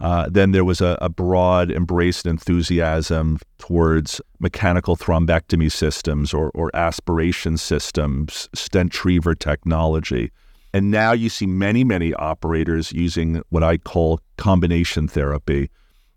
[0.00, 6.74] Uh, then there was a, a, broad embraced enthusiasm towards mechanical thrombectomy systems or, or
[6.74, 10.32] aspiration systems, stent stentriever technology.
[10.72, 15.70] And now you see many, many operators using what I call combination therapy,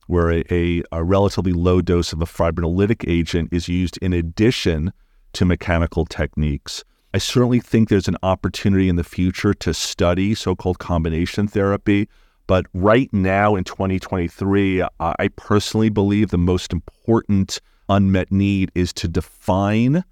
[0.07, 4.93] where a, a, a, relatively low dose of a fibrinolytic agent is used in addition
[5.33, 6.83] to mechanical techniques.
[7.15, 12.07] I certainly think there's an opportunity in the future to study so called combination therapy.
[12.47, 19.07] But right now in 2023, I personally believe the most important unmet need is to
[19.07, 20.03] define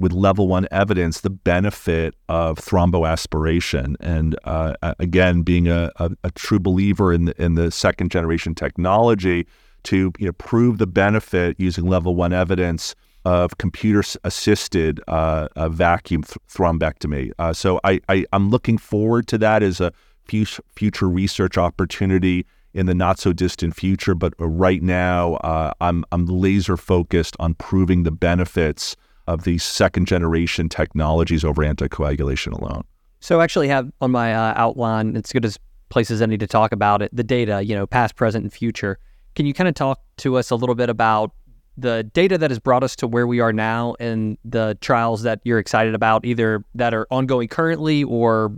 [0.00, 3.96] with level one evidence the benefit of thromboaspiration.
[4.00, 8.54] And uh, again, being a, a, a, true believer in the, in the second generation
[8.54, 9.46] technology
[9.84, 12.94] to you know, prove the benefit using level one evidence
[13.26, 17.30] of computer assisted uh, vacuum th- thrombectomy.
[17.38, 19.92] Uh, so I, I, am looking forward to that as a
[20.24, 24.14] future research opportunity in the not so distant future.
[24.14, 28.96] But right now, uh, I'm, I'm laser focused on proving the benefits
[29.32, 32.82] of these second generation technologies over anticoagulation alone.
[33.20, 35.58] So I actually have on my uh, outline, it's good as
[35.88, 38.98] places I need to talk about it, the data, you know, past, present, and future.
[39.34, 41.32] Can you kind of talk to us a little bit about
[41.76, 45.40] the data that has brought us to where we are now and the trials that
[45.44, 48.52] you're excited about, either that are ongoing currently or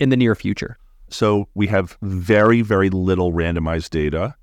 [0.00, 0.78] in the near future?
[1.08, 4.34] So we have very, very little randomized data.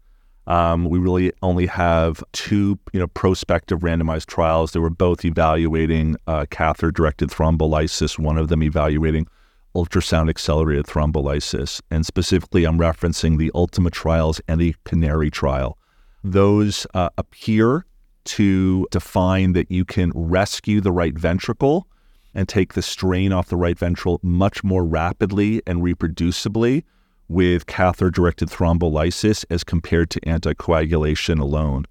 [0.50, 4.72] Um, we really only have two, you know, prospective randomized trials.
[4.72, 8.18] They were both evaluating uh, catheter-directed thrombolysis.
[8.18, 9.28] One of them evaluating
[9.76, 15.78] ultrasound accelerated thrombolysis, and specifically, I'm referencing the Ultima trials and the Canary trial.
[16.24, 17.86] Those uh, appear
[18.26, 21.88] to define that you can rescue the right ventricle
[22.34, 26.84] and take the strain off the right ventricle much more rapidly and reproducibly
[27.30, 31.86] with catheter directed thrombolysis as compared to anticoagulation alone.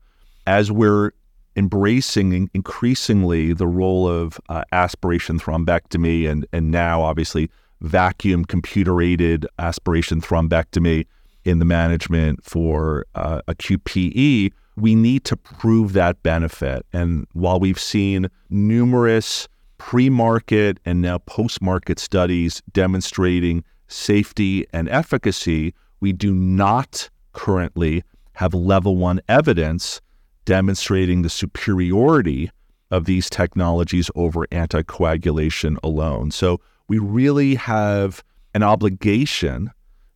[0.47, 1.13] As we're
[1.57, 9.47] embracing increasingly the role of uh, aspiration thrombectomy and, and now obviously vacuum computer aided
[9.59, 11.07] aspiration thrombectomy
[11.45, 16.85] in the management for uh, acute PE, we need to prove that benefit.
[16.93, 24.89] And while we've seen numerous pre market and now post market studies demonstrating safety, and
[24.89, 30.01] efficacy, we do not currently have level one evidence
[30.45, 32.51] demonstrating the superiority
[32.91, 36.31] of these technologies over anticoagulation alone.
[36.31, 38.23] So we really have
[38.55, 39.71] an obligation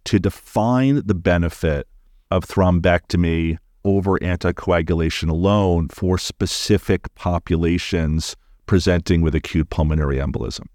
[0.05, 1.87] to define the benefit
[2.31, 10.66] of thrombectomy over anticoagulation alone for specific populations presenting with acute pulmonary embolism.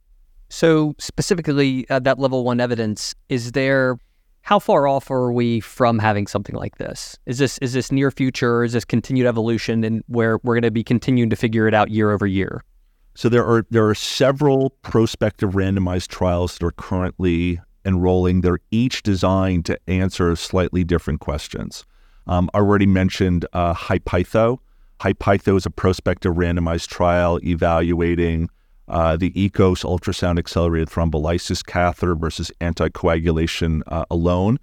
[0.49, 3.97] So, specifically, uh, that level one evidence, is there,
[4.41, 7.17] how far off are we from having something like this?
[7.25, 8.63] Is this, is this near future?
[8.63, 11.91] Is this continued evolution and where we're going to be continuing to figure it out
[11.91, 12.63] year over year?
[13.15, 18.41] So, there are, there are several prospective randomized trials that are currently enrolling.
[18.41, 21.85] They're each designed to answer slightly different questions.
[22.27, 24.59] Um, I already mentioned uh, HI-PEITHO.
[25.01, 28.49] HI-PEITHO is a prospective randomized trial evaluating
[28.87, 34.57] uh, the EKOS ultrasound accelerated thrombolysis catheter versus anticoagulation uh, alone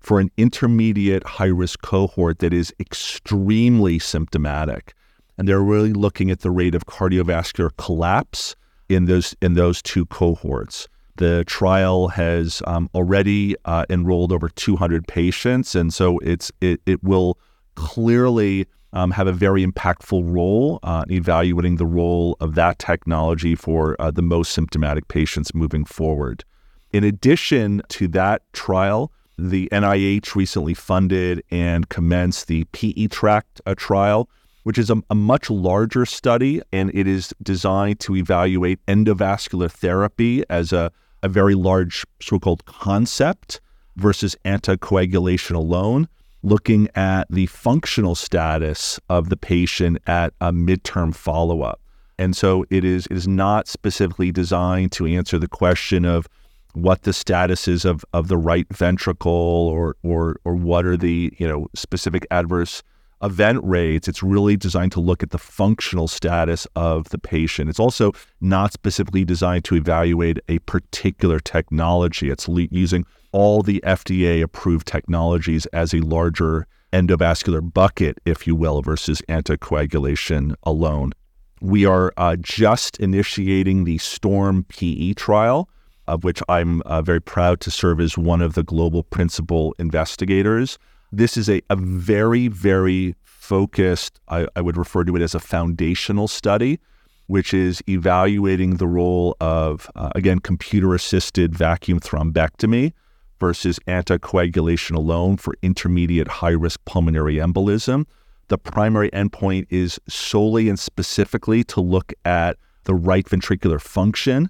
[0.00, 4.94] for an intermediate high risk cohort that is extremely symptomatic.
[5.36, 8.56] And they're really looking at the rate of cardiovascular collapse
[8.88, 10.88] in those in those two cohorts.
[11.16, 17.02] The trial has um, already uh, enrolled over 200 patients, and so it's it, it
[17.02, 17.38] will
[17.74, 23.54] clearly um, have a very impactful role uh, in evaluating the role of that technology
[23.54, 26.44] for uh, the most symptomatic patients moving forward.
[26.92, 33.74] In addition to that trial, the NIH recently funded and commenced the PE Tract uh,
[33.76, 34.28] trial,
[34.64, 40.42] which is a, a much larger study, and it is designed to evaluate endovascular therapy
[40.50, 40.90] as a,
[41.22, 43.60] a very large so called concept
[43.96, 46.08] versus anticoagulation alone,
[46.42, 51.80] looking at the functional status of the patient at a midterm follow up.
[52.18, 56.28] And so it is it is not specifically designed to answer the question of
[56.74, 61.32] what the status is of, of the right ventricle or or or what are the
[61.38, 62.82] you know specific adverse
[63.22, 64.06] event rates.
[64.08, 67.68] It's really designed to look at the functional status of the patient.
[67.68, 72.30] It's also not specifically designed to evaluate a particular technology.
[72.30, 78.54] It's le- using all the FDA approved technologies as a larger endovascular bucket, if you
[78.54, 81.12] will, versus anticoagulation alone.
[81.60, 85.68] We are uh, just initiating the STORM PE trial,
[86.06, 90.78] of which I'm uh, very proud to serve as one of the global principal investigators.
[91.12, 95.40] This is a, a very, very focused, I, I would refer to it as a
[95.40, 96.78] foundational study,
[97.26, 102.92] which is evaluating the role of, uh, again, computer assisted vacuum thrombectomy
[103.38, 108.04] versus anticoagulation alone for intermediate high risk pulmonary embolism.
[108.48, 114.48] The primary endpoint is solely and specifically to look at the right ventricular function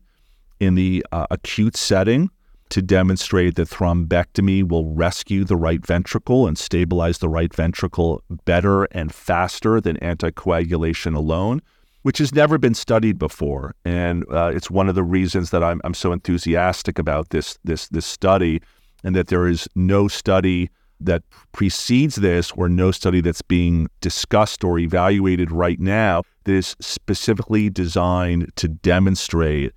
[0.61, 2.30] in the uh, acute setting
[2.70, 8.84] to demonstrate that thrombectomy will rescue the right ventricle and stabilize the right ventricle better
[8.84, 11.62] and faster than anticoagulation alone,
[12.03, 13.74] which has never been studied before.
[13.84, 17.89] And uh, it's one of the reasons that I'm, I'm so enthusiastic about this, this,
[17.89, 18.61] this study
[19.05, 20.70] and that there is no study
[21.01, 21.22] that
[21.53, 27.70] precedes this or no study that's being discussed or evaluated right now that is specifically
[27.70, 29.72] designed to demonstrate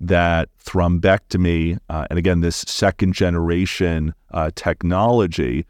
[0.00, 5.66] that thrombectomy, uh, and again, this second generation uh, technology,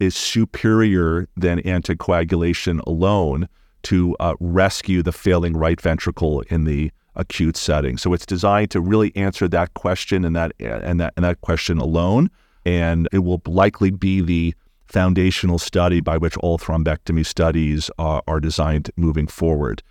[0.00, 3.48] is superior than anticoagulation alone
[3.82, 7.96] to uh, rescue the failing right ventricle in the acute setting.
[7.96, 11.78] So it's designed to really answer that question and that and that and that question
[11.78, 12.30] alone
[12.64, 14.54] and it will likely be the
[14.86, 19.82] foundational study by which all thrombectomy studies are, are designed moving forward.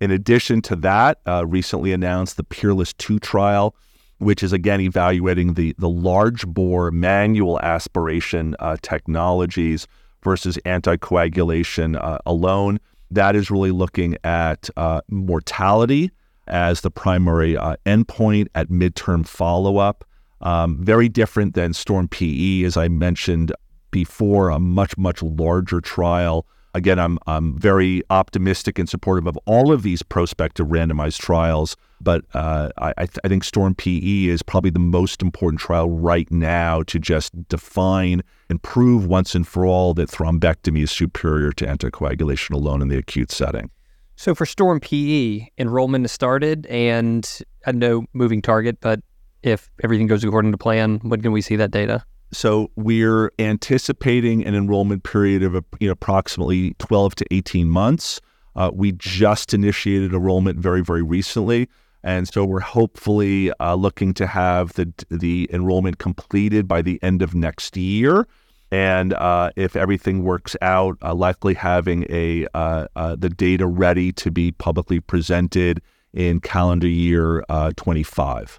[0.00, 3.74] In addition to that, uh, recently announced the Peerless 2 trial,
[4.18, 9.86] which is again evaluating the, the large bore manual aspiration uh, technologies
[10.22, 12.80] versus anticoagulation uh, alone.
[13.10, 16.10] That is really looking at uh, mortality
[16.46, 20.04] as the primary uh, endpoint at midterm follow up.
[20.40, 23.52] Um, very different than Storm PE, as I mentioned
[23.90, 26.46] before, a much, much larger trial.
[26.74, 32.26] Again, I'm, I'm very optimistic and supportive of all of these prospective randomized trials, but
[32.34, 36.82] uh, I, I, I think Storm PE is probably the most important trial right now
[36.82, 42.50] to just define and prove once and for all that thrombectomy is superior to anticoagulation
[42.50, 43.70] alone in the acute setting.
[44.16, 47.26] So for Storm PE, enrollment has started, and
[47.66, 49.00] I know moving target, but
[49.46, 50.98] if everything goes according to plan?
[51.02, 52.04] When can we see that data?
[52.32, 58.20] So we're anticipating an enrollment period of you know, approximately 12 to 18 months.
[58.56, 61.68] Uh, we just initiated enrollment very, very recently.
[62.02, 67.22] And so we're hopefully uh, looking to have the, the enrollment completed by the end
[67.22, 68.26] of next year.
[68.72, 74.12] And uh, if everything works out, uh, likely having a uh, uh, the data ready
[74.14, 75.80] to be publicly presented
[76.12, 77.44] in calendar year
[77.76, 78.58] 25.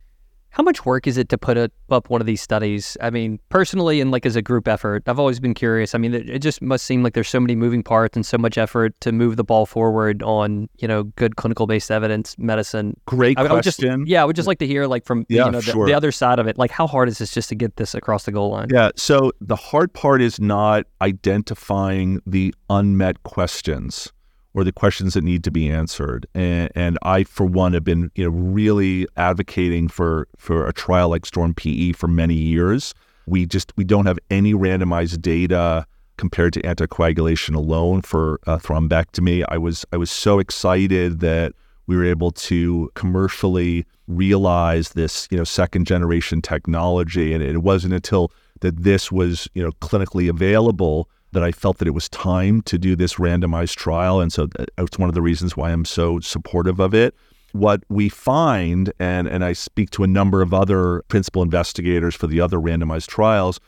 [0.57, 2.97] How much work is it to put a, up one of these studies?
[2.99, 5.93] I mean, personally and like as a group effort, I've always been curious.
[5.93, 8.39] I mean, it, it, just must seem like there's so many moving parts and so
[8.39, 12.99] much effort to move the ball forward on, you know, good clinical based evidence medicine.
[13.05, 13.57] Great I, question.
[13.57, 15.71] I just, yeah, I would just like to hear like from yeah, you know the,
[15.73, 15.85] sure.
[15.85, 16.57] the other side of it.
[16.57, 18.69] Like, how hard is this just to get this across the goal line?
[18.73, 18.89] Yeah.
[18.95, 24.11] So the hard part is not identifying the unmet questions
[24.57, 26.25] or the questions that need to be answered.
[26.33, 31.09] And, and, I, for one, have been you know really advocating for for a trial
[31.09, 32.95] like Storm PE for many years.
[33.27, 35.85] We just we don't have any randomized data
[36.17, 39.45] compared to anticoagulation alone for uh, thrombectomy.
[39.47, 41.53] I was I was so excited that
[41.85, 47.93] we were able to commercially realize this you know second generation technology, and it wasn't
[47.93, 48.31] until
[48.61, 52.77] that this was you know clinically available that I felt that it was time to
[52.77, 54.21] do this randomized trial.
[54.21, 57.15] And so uh, it's one of the reasons why I'm so supportive of it.
[57.51, 62.27] What we find, and, and I speak to a number of other principal investigators for
[62.27, 63.59] the other randomized trials,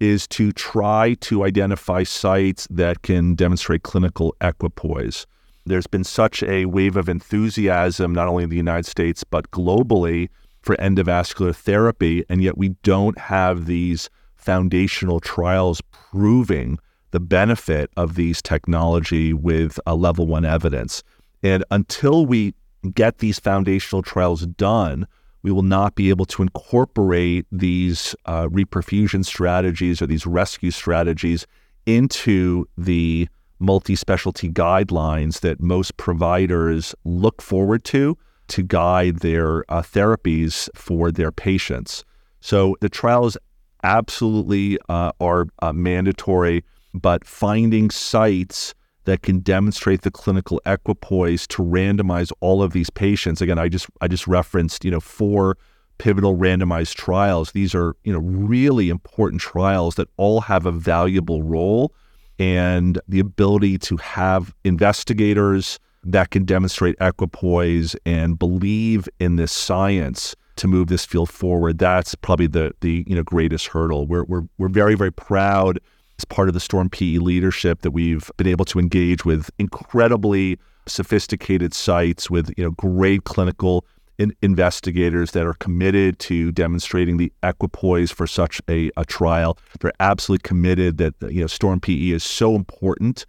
[0.00, 5.26] is to try to identify sites that can demonstrate clinical equipoise.
[5.64, 10.28] There's been such a wave of enthusiasm, not only in the United States, but globally
[10.60, 12.24] for endovascular therapy.
[12.28, 16.78] And yet we don't have these foundational trials proving
[17.12, 21.02] the benefit of these technology with a level one evidence.
[21.42, 22.54] And until we
[22.94, 25.06] get these foundational trials done,
[25.42, 31.46] we will not be able to incorporate these uh, reperfusion strategies or these rescue strategies
[31.86, 38.16] into the multi specialty guidelines that most providers look forward to
[38.48, 42.04] to guide their uh, therapies for their patients.
[42.40, 43.36] So the trials
[43.82, 48.74] absolutely uh, are uh, mandatory, but finding sites
[49.04, 53.40] that can demonstrate the clinical equipoise to randomize all of these patients.
[53.40, 55.56] Again, I just I just referenced you know four
[55.98, 57.52] pivotal randomized trials.
[57.52, 61.92] These are you know really important trials that all have a valuable role
[62.38, 70.34] and the ability to have investigators that can demonstrate equipoise and believe in this science
[70.56, 71.78] to move this field forward.
[71.78, 74.06] That's probably the the you know greatest hurdle.
[74.06, 75.78] We're we're we're very very proud
[76.22, 80.58] as part of the Storm PE leadership that we've been able to engage with incredibly
[80.86, 83.84] sophisticated sites with you know great clinical
[84.18, 89.58] in- investigators that are committed to demonstrating the equipoise for such a, a trial.
[89.80, 93.26] They're absolutely committed that you know Storm PE is so important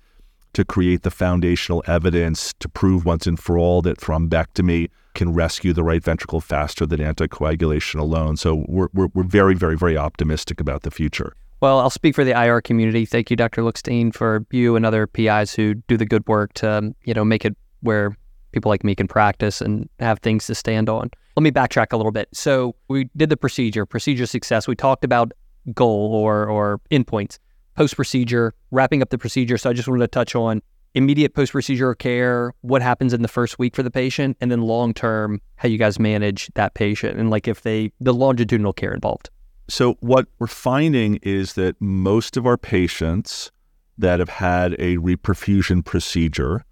[0.53, 5.73] to create the foundational evidence to prove once and for all that thrombectomy can rescue
[5.73, 8.37] the right ventricle faster than anticoagulation alone.
[8.37, 11.33] So we're, we're, we're very, very, very optimistic about the future.
[11.63, 13.05] Well, I'll speak for the IR community.
[13.05, 13.61] Thank you, Dr.
[13.61, 17.23] Lookstein, for you and other PIs who do the good work to, um, you know,
[17.23, 18.17] make it where
[18.51, 21.09] people like me can practice and have things to stand on.
[21.37, 22.27] Let me backtrack a little bit.
[22.33, 24.67] So we did the procedure, procedure success.
[24.67, 25.31] We talked about
[25.73, 27.39] goal or or endpoints
[27.77, 29.57] post procedure, wrapping up the procedure.
[29.57, 30.61] So I just wanted to touch on
[30.95, 34.63] immediate post procedure care, what happens in the first week for the patient, and then
[34.63, 38.93] long term, how you guys manage that patient and like if they, the longitudinal care
[38.93, 39.29] involved.
[39.69, 43.51] So, what we're finding is that most of our patients
[43.97, 46.65] that have had a reperfusion procedure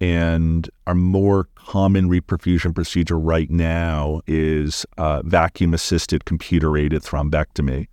[0.00, 7.88] and our more common reperfusion procedure right now is uh, vacuum assisted computer aided thrombectomy.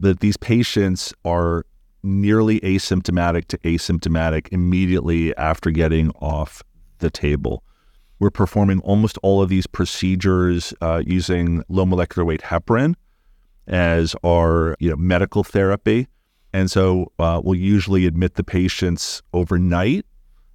[0.00, 1.64] That these patients are
[2.02, 6.62] nearly asymptomatic to asymptomatic immediately after getting off
[6.98, 7.62] the table.
[8.18, 12.96] We're performing almost all of these procedures uh, using low molecular weight heparin
[13.66, 16.08] as our you know, medical therapy.
[16.52, 20.06] And so uh, we'll usually admit the patients overnight,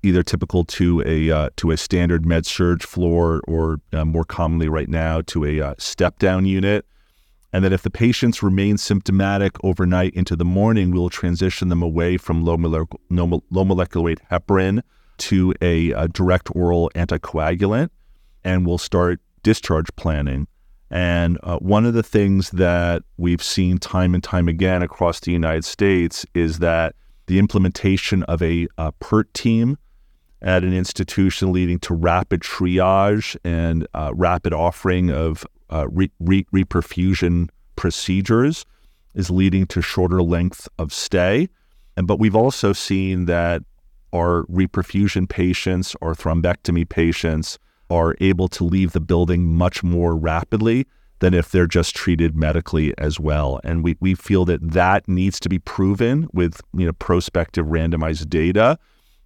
[0.04, 4.70] either typical to a uh, to a standard med surge floor or uh, more commonly
[4.70, 6.86] right now to a uh, step down unit
[7.52, 12.18] and then if the patients remain symptomatic overnight into the morning, we'll transition them away
[12.18, 14.82] from low, molecular, low molecular weight heparin
[15.18, 17.90] to a, a, direct oral anticoagulant,
[18.44, 20.48] and we'll start discharge planning.
[20.92, 25.32] And uh, one of the things that we've seen time and time again across the
[25.32, 26.96] United States is that
[27.28, 29.78] the implementation of a, a PERT team
[30.42, 36.48] at an institution leading to rapid triage and uh, rapid offering of uh, re- re-
[36.54, 38.66] reperfusion procedures
[39.14, 41.48] is leading to shorter length of stay.
[41.98, 43.62] And but we've also seen that
[44.14, 47.60] our reperfusion patients, our thrombectomy patients,
[47.90, 50.86] are able to leave the building much more rapidly
[51.20, 53.60] than if they're just treated medically as well.
[53.64, 58.30] And we, we feel that that needs to be proven with you know prospective randomized
[58.30, 58.78] data.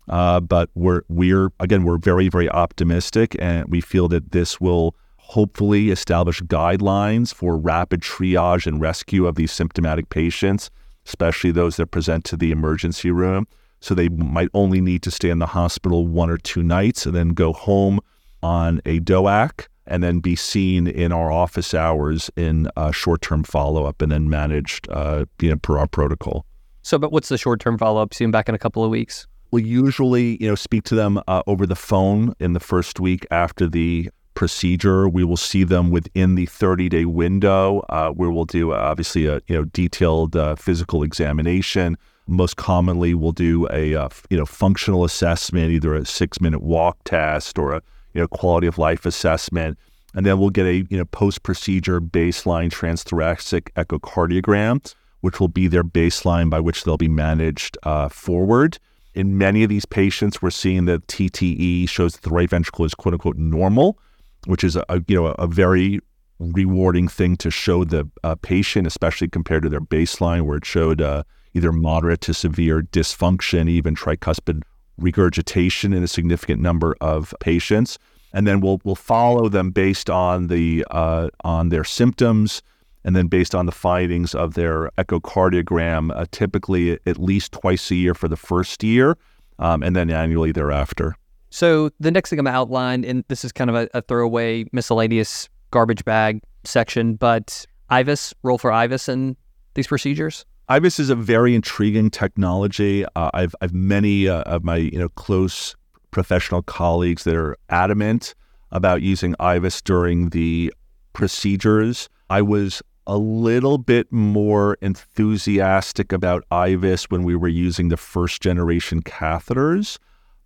[0.10, 4.96] Uh, but we're we're again we're very very optimistic, and we feel that this will
[5.18, 10.70] hopefully establish guidelines for rapid triage and rescue of these symptomatic patients,
[11.06, 13.48] especially those that present to the emergency room.
[13.80, 17.16] So they might only need to stay in the hospital one or two nights and
[17.16, 18.00] then go home
[18.44, 24.02] on a DOAC and then be seen in our office hours in a short-term follow-up
[24.02, 26.46] and then managed uh, you know, per our protocol.
[26.82, 28.14] So, but what's the short-term follow-up?
[28.14, 29.28] See them back in a couple of weeks.
[29.52, 33.26] We usually, you know, speak to them uh, over the phone in the first week
[33.30, 35.08] after the procedure.
[35.08, 39.42] We will see them within the 30 day window, uh, where we'll do obviously a
[39.48, 41.98] you know detailed uh, physical examination.
[42.26, 46.98] Most commonly, we'll do a uh, you know functional assessment, either a six minute walk
[47.04, 47.82] test or a
[48.14, 49.78] you know quality of life assessment,
[50.14, 55.68] and then we'll get a you know post procedure baseline transthoracic echocardiogram, which will be
[55.68, 58.80] their baseline by which they'll be managed uh, forward.
[59.14, 62.96] In many of these patients, we're seeing that TTE shows that the right ventricle is
[62.96, 64.00] quote unquote normal
[64.46, 66.00] which is a, you know a very
[66.40, 71.02] rewarding thing to show the uh, patient, especially compared to their baseline, where it showed
[71.02, 74.64] uh, either moderate to severe dysfunction, even tricuspid
[74.98, 77.98] regurgitation in a significant number of patients.
[78.34, 82.62] And then we'll we'll follow them based on the uh, on their symptoms
[83.04, 87.96] and then based on the findings of their echocardiogram, uh, typically at least twice a
[87.96, 89.18] year for the first year,
[89.60, 91.16] um, and then annually thereafter.
[91.50, 94.02] So the next thing I'm going to outline, and this is kind of a, a
[94.02, 99.36] throwaway miscellaneous garbage bag section, but IVUS, role for IVUS in
[99.76, 100.46] these procedures?
[100.74, 103.06] IVUS is a very intriguing technology.
[103.16, 105.76] Uh, I've I've many uh, of my you know close
[106.10, 108.34] professional colleagues that are adamant
[108.72, 110.74] about using IVUS during the
[111.14, 112.10] procedures.
[112.32, 118.42] I was a little bit more enthusiastic about IVUS when we were using the first
[118.42, 120.00] generation catheters,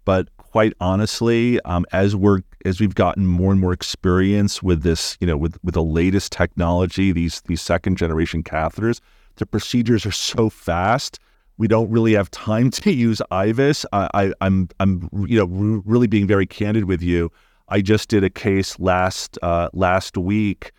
[0.03, 5.17] but quite honestly, um, as we're as we've gotten more and more experience with this,
[5.21, 8.99] you know, with with the latest technology, these these second generation catheters,
[9.37, 11.19] the procedures are so fast.
[11.57, 13.85] We don't really have time to use IVUS.
[13.93, 17.31] I, I, I'm I'm you know really being very candid with you.
[17.69, 20.71] I just did a case last uh, last week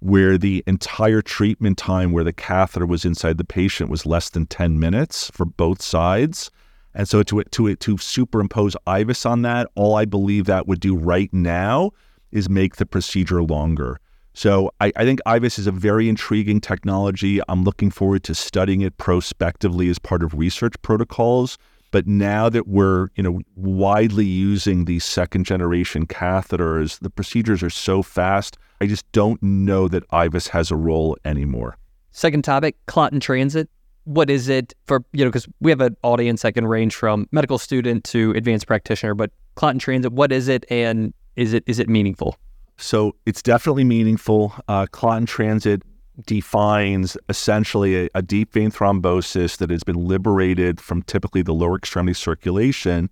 [0.00, 4.46] where the entire treatment time where the catheter was inside the patient was less than
[4.46, 6.50] 10 minutes for both sides.
[6.94, 10.96] And so to to to superimpose IVUS on that, all I believe that would do
[10.96, 11.92] right now
[12.32, 14.00] is make the procedure longer.
[14.34, 17.40] So I, I think IVUS is a very intriguing technology.
[17.48, 21.58] I'm looking forward to studying it prospectively as part of research protocols.
[21.90, 27.70] But now that we're, you know, widely using these second generation catheters, the procedures are
[27.70, 28.56] so fast.
[28.80, 31.76] I just don't know that IVUS has a role anymore.
[32.12, 33.68] Second topic, clot in transit.
[34.04, 37.28] What is it for, you know, because we have an audience that can range from
[37.32, 41.64] medical student to advanced practitioner, but clot in transit, what is it and is it
[41.66, 42.36] is it meaningful?
[42.80, 44.54] So it's definitely meaningful.
[44.66, 45.82] Uh, clot in transit
[46.26, 51.76] defines essentially a, a, deep vein thrombosis that has been liberated from typically the lower
[51.76, 53.08] extremity circulation,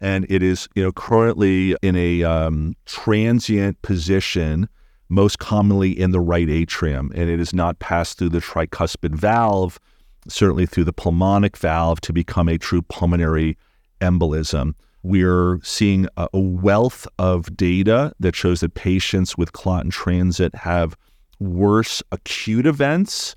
[0.00, 4.68] and it is you know currently in a um, transient position,
[5.08, 9.78] most commonly in the right atrium, and it is not passed through the tricuspid valve,
[10.28, 13.56] certainly through the pulmonic valve to become a true pulmonary
[14.00, 14.74] embolism.
[15.02, 20.54] We're seeing a, a wealth of data that shows that patients with clot in transit
[20.54, 20.96] have
[21.40, 23.34] worse acute events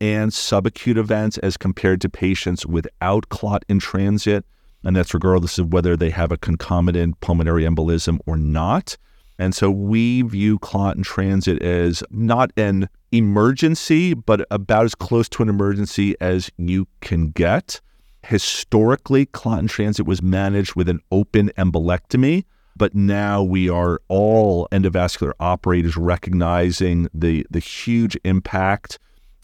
[0.00, 4.44] and subacute events as compared to patients without clot in transit.
[4.84, 8.96] And that's regardless of whether they have a concomitant pulmonary embolism or not.
[9.38, 15.28] And so we view clot in transit as not an emergency, but about as close
[15.30, 17.80] to an emergency as you can get.
[18.26, 22.44] Historically, clot transit was managed with an open embolectomy.
[22.76, 28.98] But now we are all endovascular operators recognizing the, the huge impact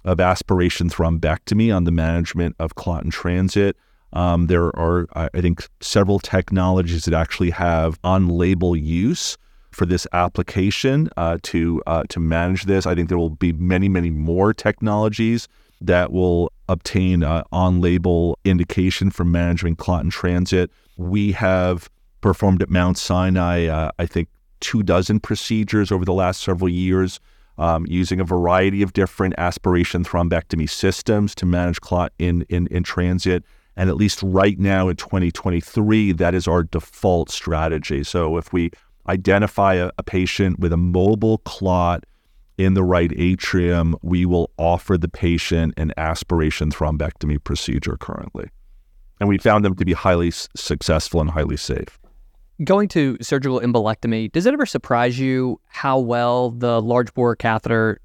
[0.05, 3.76] of aspiration thrombectomy on the management of clot in transit.
[4.12, 9.39] Um, there are, I think, several technologies that actually have on label use
[9.70, 12.85] for this application uh, to uh, to manage this.
[12.85, 15.49] I think there will be many, many more technologies
[15.87, 20.70] that will obtain uh, on label indication for managing clot in transit.
[20.97, 24.28] We have performed at Mount Sinai, uh, I think,
[24.61, 27.20] two dozen procedures over the last several years
[27.59, 32.83] um, using a variety of different aspiration thrombectomy systems to manage clot in, in, in
[32.83, 33.45] transit.
[33.76, 38.05] And at least right now in 2023, that is our default strategy.
[38.05, 38.70] So if we
[39.09, 42.05] identify a, a patient with a mobile clot
[42.59, 48.48] in the right atrium, we will offer the patient an aspiration thrombectomy procedure currently.
[49.20, 51.98] And we found them to be highly s- successful and highly safe.
[52.64, 58.00] Going to surgical embolectomy, does it ever surprise you how well the large bore catheter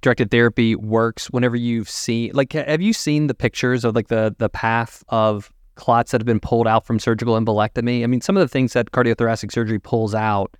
[0.00, 4.34] directed therapy works whenever you've seen like have you seen the pictures of like the
[4.38, 8.02] the path of clots that have been pulled out from surgical embolectomy?
[8.02, 10.56] I mean, some of the things that cardiothoracic surgery pulls out,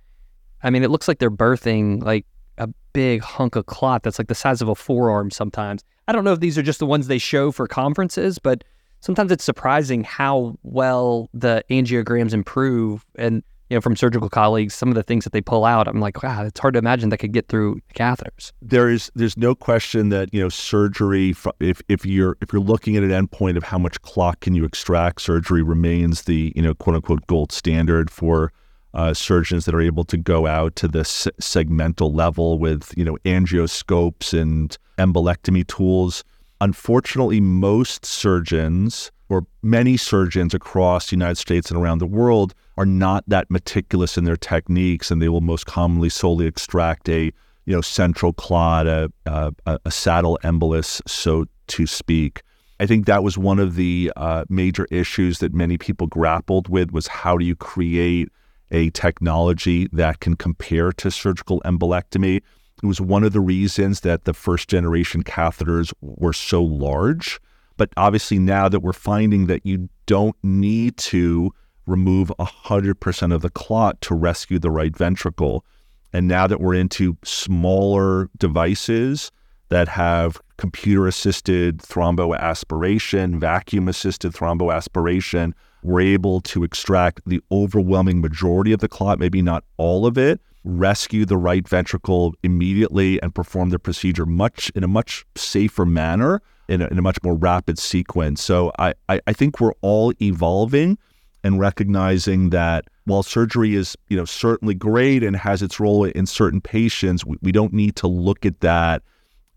[0.63, 2.25] I mean, it looks like they're birthing like
[2.61, 5.83] a big hunk of clot that's like the size of a forearm sometimes.
[6.07, 8.63] I don't know if these are just the ones they show for conferences, but
[8.99, 14.89] sometimes it's surprising how well the angiograms improve and you know from surgical colleagues some
[14.89, 17.17] of the things that they pull out i'm like wow it's hard to imagine that
[17.17, 22.05] could get through catheters there is there's no question that you know surgery if if
[22.05, 25.61] you're if you're looking at an endpoint of how much clot can you extract surgery
[25.61, 28.51] remains the you know quote unquote gold standard for
[28.93, 33.17] uh, surgeons that are able to go out to this segmental level with you know
[33.25, 36.23] angioscopes and embolectomy tools
[36.61, 42.85] Unfortunately, most surgeons or many surgeons across the United States and around the world are
[42.85, 47.31] not that meticulous in their techniques, and they will most commonly solely extract a
[47.65, 49.51] you know central clot, a, a,
[49.85, 52.43] a saddle embolus, so to speak.
[52.79, 56.91] I think that was one of the uh, major issues that many people grappled with
[56.91, 58.29] was how do you create
[58.71, 62.37] a technology that can compare to surgical embolectomy.
[62.37, 67.39] It was one of the reasons that the first generation catheters were so large.
[67.77, 71.53] But obviously, now that we're finding that you don't need to
[71.85, 75.65] remove 100% of the clot to rescue the right ventricle,
[76.13, 79.31] and now that we're into smaller devices
[79.69, 85.53] that have computer assisted thromboaspiration, vacuum assisted thromboaspiration,
[85.83, 90.41] we're able to extract the overwhelming majority of the clot, maybe not all of it,
[90.63, 96.41] rescue the right ventricle immediately and perform the procedure much in a much safer manner
[96.67, 98.41] in a, in a much more rapid sequence.
[98.41, 100.97] So I, I, I think we're all evolving
[101.43, 106.25] and recognizing that while surgery is you know certainly great and has its role in
[106.25, 109.01] certain patients, we, we don't need to look at that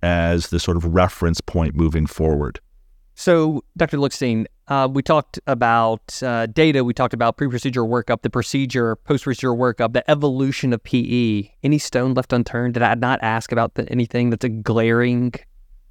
[0.02, 2.60] as the sort of reference point moving forward.
[3.14, 3.98] So, Dr.
[3.98, 6.82] Lookstein, uh, we talked about uh, data.
[6.82, 11.48] We talked about pre-procedure workup, the procedure, post-procedure workup, the evolution of PE.
[11.62, 12.74] Any stone left unturned?
[12.74, 15.34] Did I not ask about the, anything that's a glaring,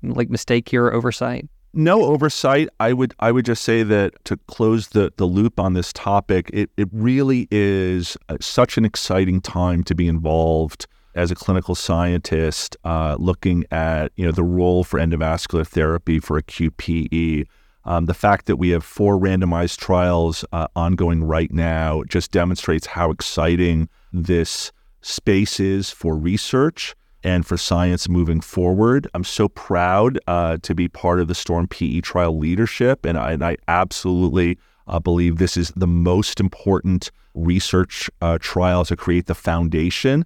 [0.01, 1.47] like mistake here or oversight?
[1.73, 2.69] No oversight.
[2.79, 6.51] I would I would just say that to close the the loop on this topic,
[6.53, 10.85] it it really is uh, such an exciting time to be involved
[11.15, 16.37] as a clinical scientist, uh, looking at you know the role for endovascular therapy for
[16.37, 17.43] acute PE.
[17.85, 22.87] Um, the fact that we have four randomized trials uh, ongoing right now just demonstrates
[22.87, 29.07] how exciting this space is for research and for science moving forward.
[29.13, 33.31] I'm so proud uh, to be part of the Storm PE trial leadership, and I,
[33.33, 34.57] and I absolutely
[34.87, 40.25] uh, believe this is the most important research uh, trial to create the foundation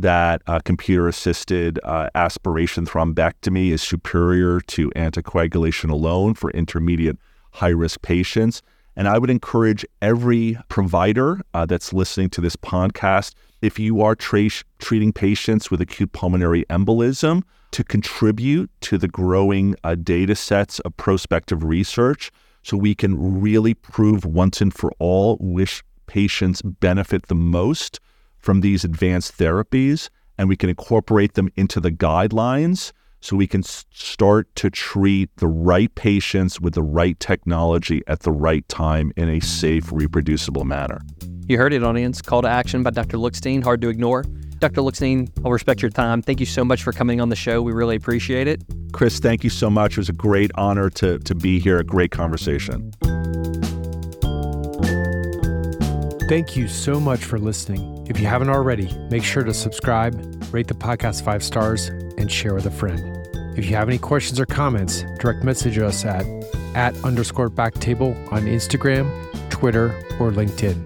[0.00, 7.16] that uh, computer assisted uh, aspiration thrombectomy is superior to anticoagulation alone for intermediate
[7.52, 8.62] high risk patients.
[8.94, 14.14] And I would encourage every provider uh, that's listening to this podcast, if you are
[14.14, 17.42] tra- treating patients with acute pulmonary embolism,
[17.72, 22.30] to contribute to the growing uh, data sets of prospective research
[22.62, 28.00] so we can really prove once and for all which patients benefit the most
[28.46, 33.64] from these advanced therapies and we can incorporate them into the guidelines so we can
[33.64, 39.28] start to treat the right patients with the right technology at the right time in
[39.28, 41.00] a safe, reproducible manner.
[41.48, 42.22] You heard it, audience.
[42.22, 43.16] Call to action by Dr.
[43.16, 43.64] Lookstein.
[43.64, 44.22] Hard to ignore.
[44.60, 44.80] Dr.
[44.80, 46.22] Lookstein, I'll respect your time.
[46.22, 47.62] Thank you so much for coming on the show.
[47.62, 48.62] We really appreciate it.
[48.92, 49.94] Chris, thank you so much.
[49.94, 52.92] It was a great honor to, to be here, a great conversation.
[56.28, 57.95] Thank you so much for listening.
[58.08, 60.14] If you haven't already, make sure to subscribe,
[60.52, 63.00] rate the podcast five stars, and share with a friend.
[63.58, 66.24] If you have any questions or comments, direct message us at
[66.76, 69.10] at underscore backtable on Instagram,
[69.50, 69.86] Twitter,
[70.20, 70.76] or LinkedIn.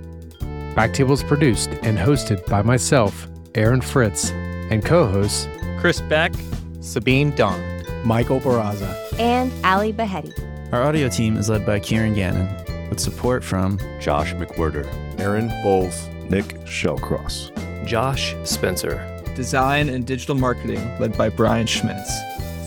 [0.74, 4.30] Backtable is produced and hosted by myself, Aaron Fritz,
[4.70, 5.46] and co-hosts
[5.78, 6.32] Chris Beck,
[6.78, 10.32] Sabeen Dhand, Michael Barraza, and Ally Baheti.
[10.72, 12.48] Our audio team is led by Kieran Gannon,
[12.88, 14.86] with support from Josh McWhirter,
[15.20, 17.50] Aaron Bowles, Nick Shellcross,
[17.84, 19.04] Josh Spencer.
[19.34, 22.08] Design and digital marketing led by Brian Schmitz.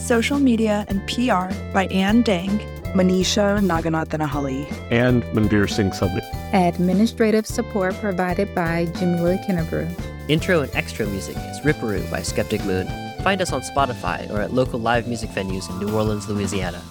[0.05, 2.59] Social media and PR by Ann Dang,
[2.93, 6.22] Manisha Naganathanahali, and Manveer Singh Sabri.
[6.53, 9.89] Administrative support provided by Jamila Kinnebrew.
[10.28, 12.86] Intro and extra music is Ripperoo by Skeptic Moon.
[13.24, 16.82] Find us on Spotify or at local live music venues in New Orleans, Louisiana.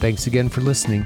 [0.00, 1.04] Thanks again for listening.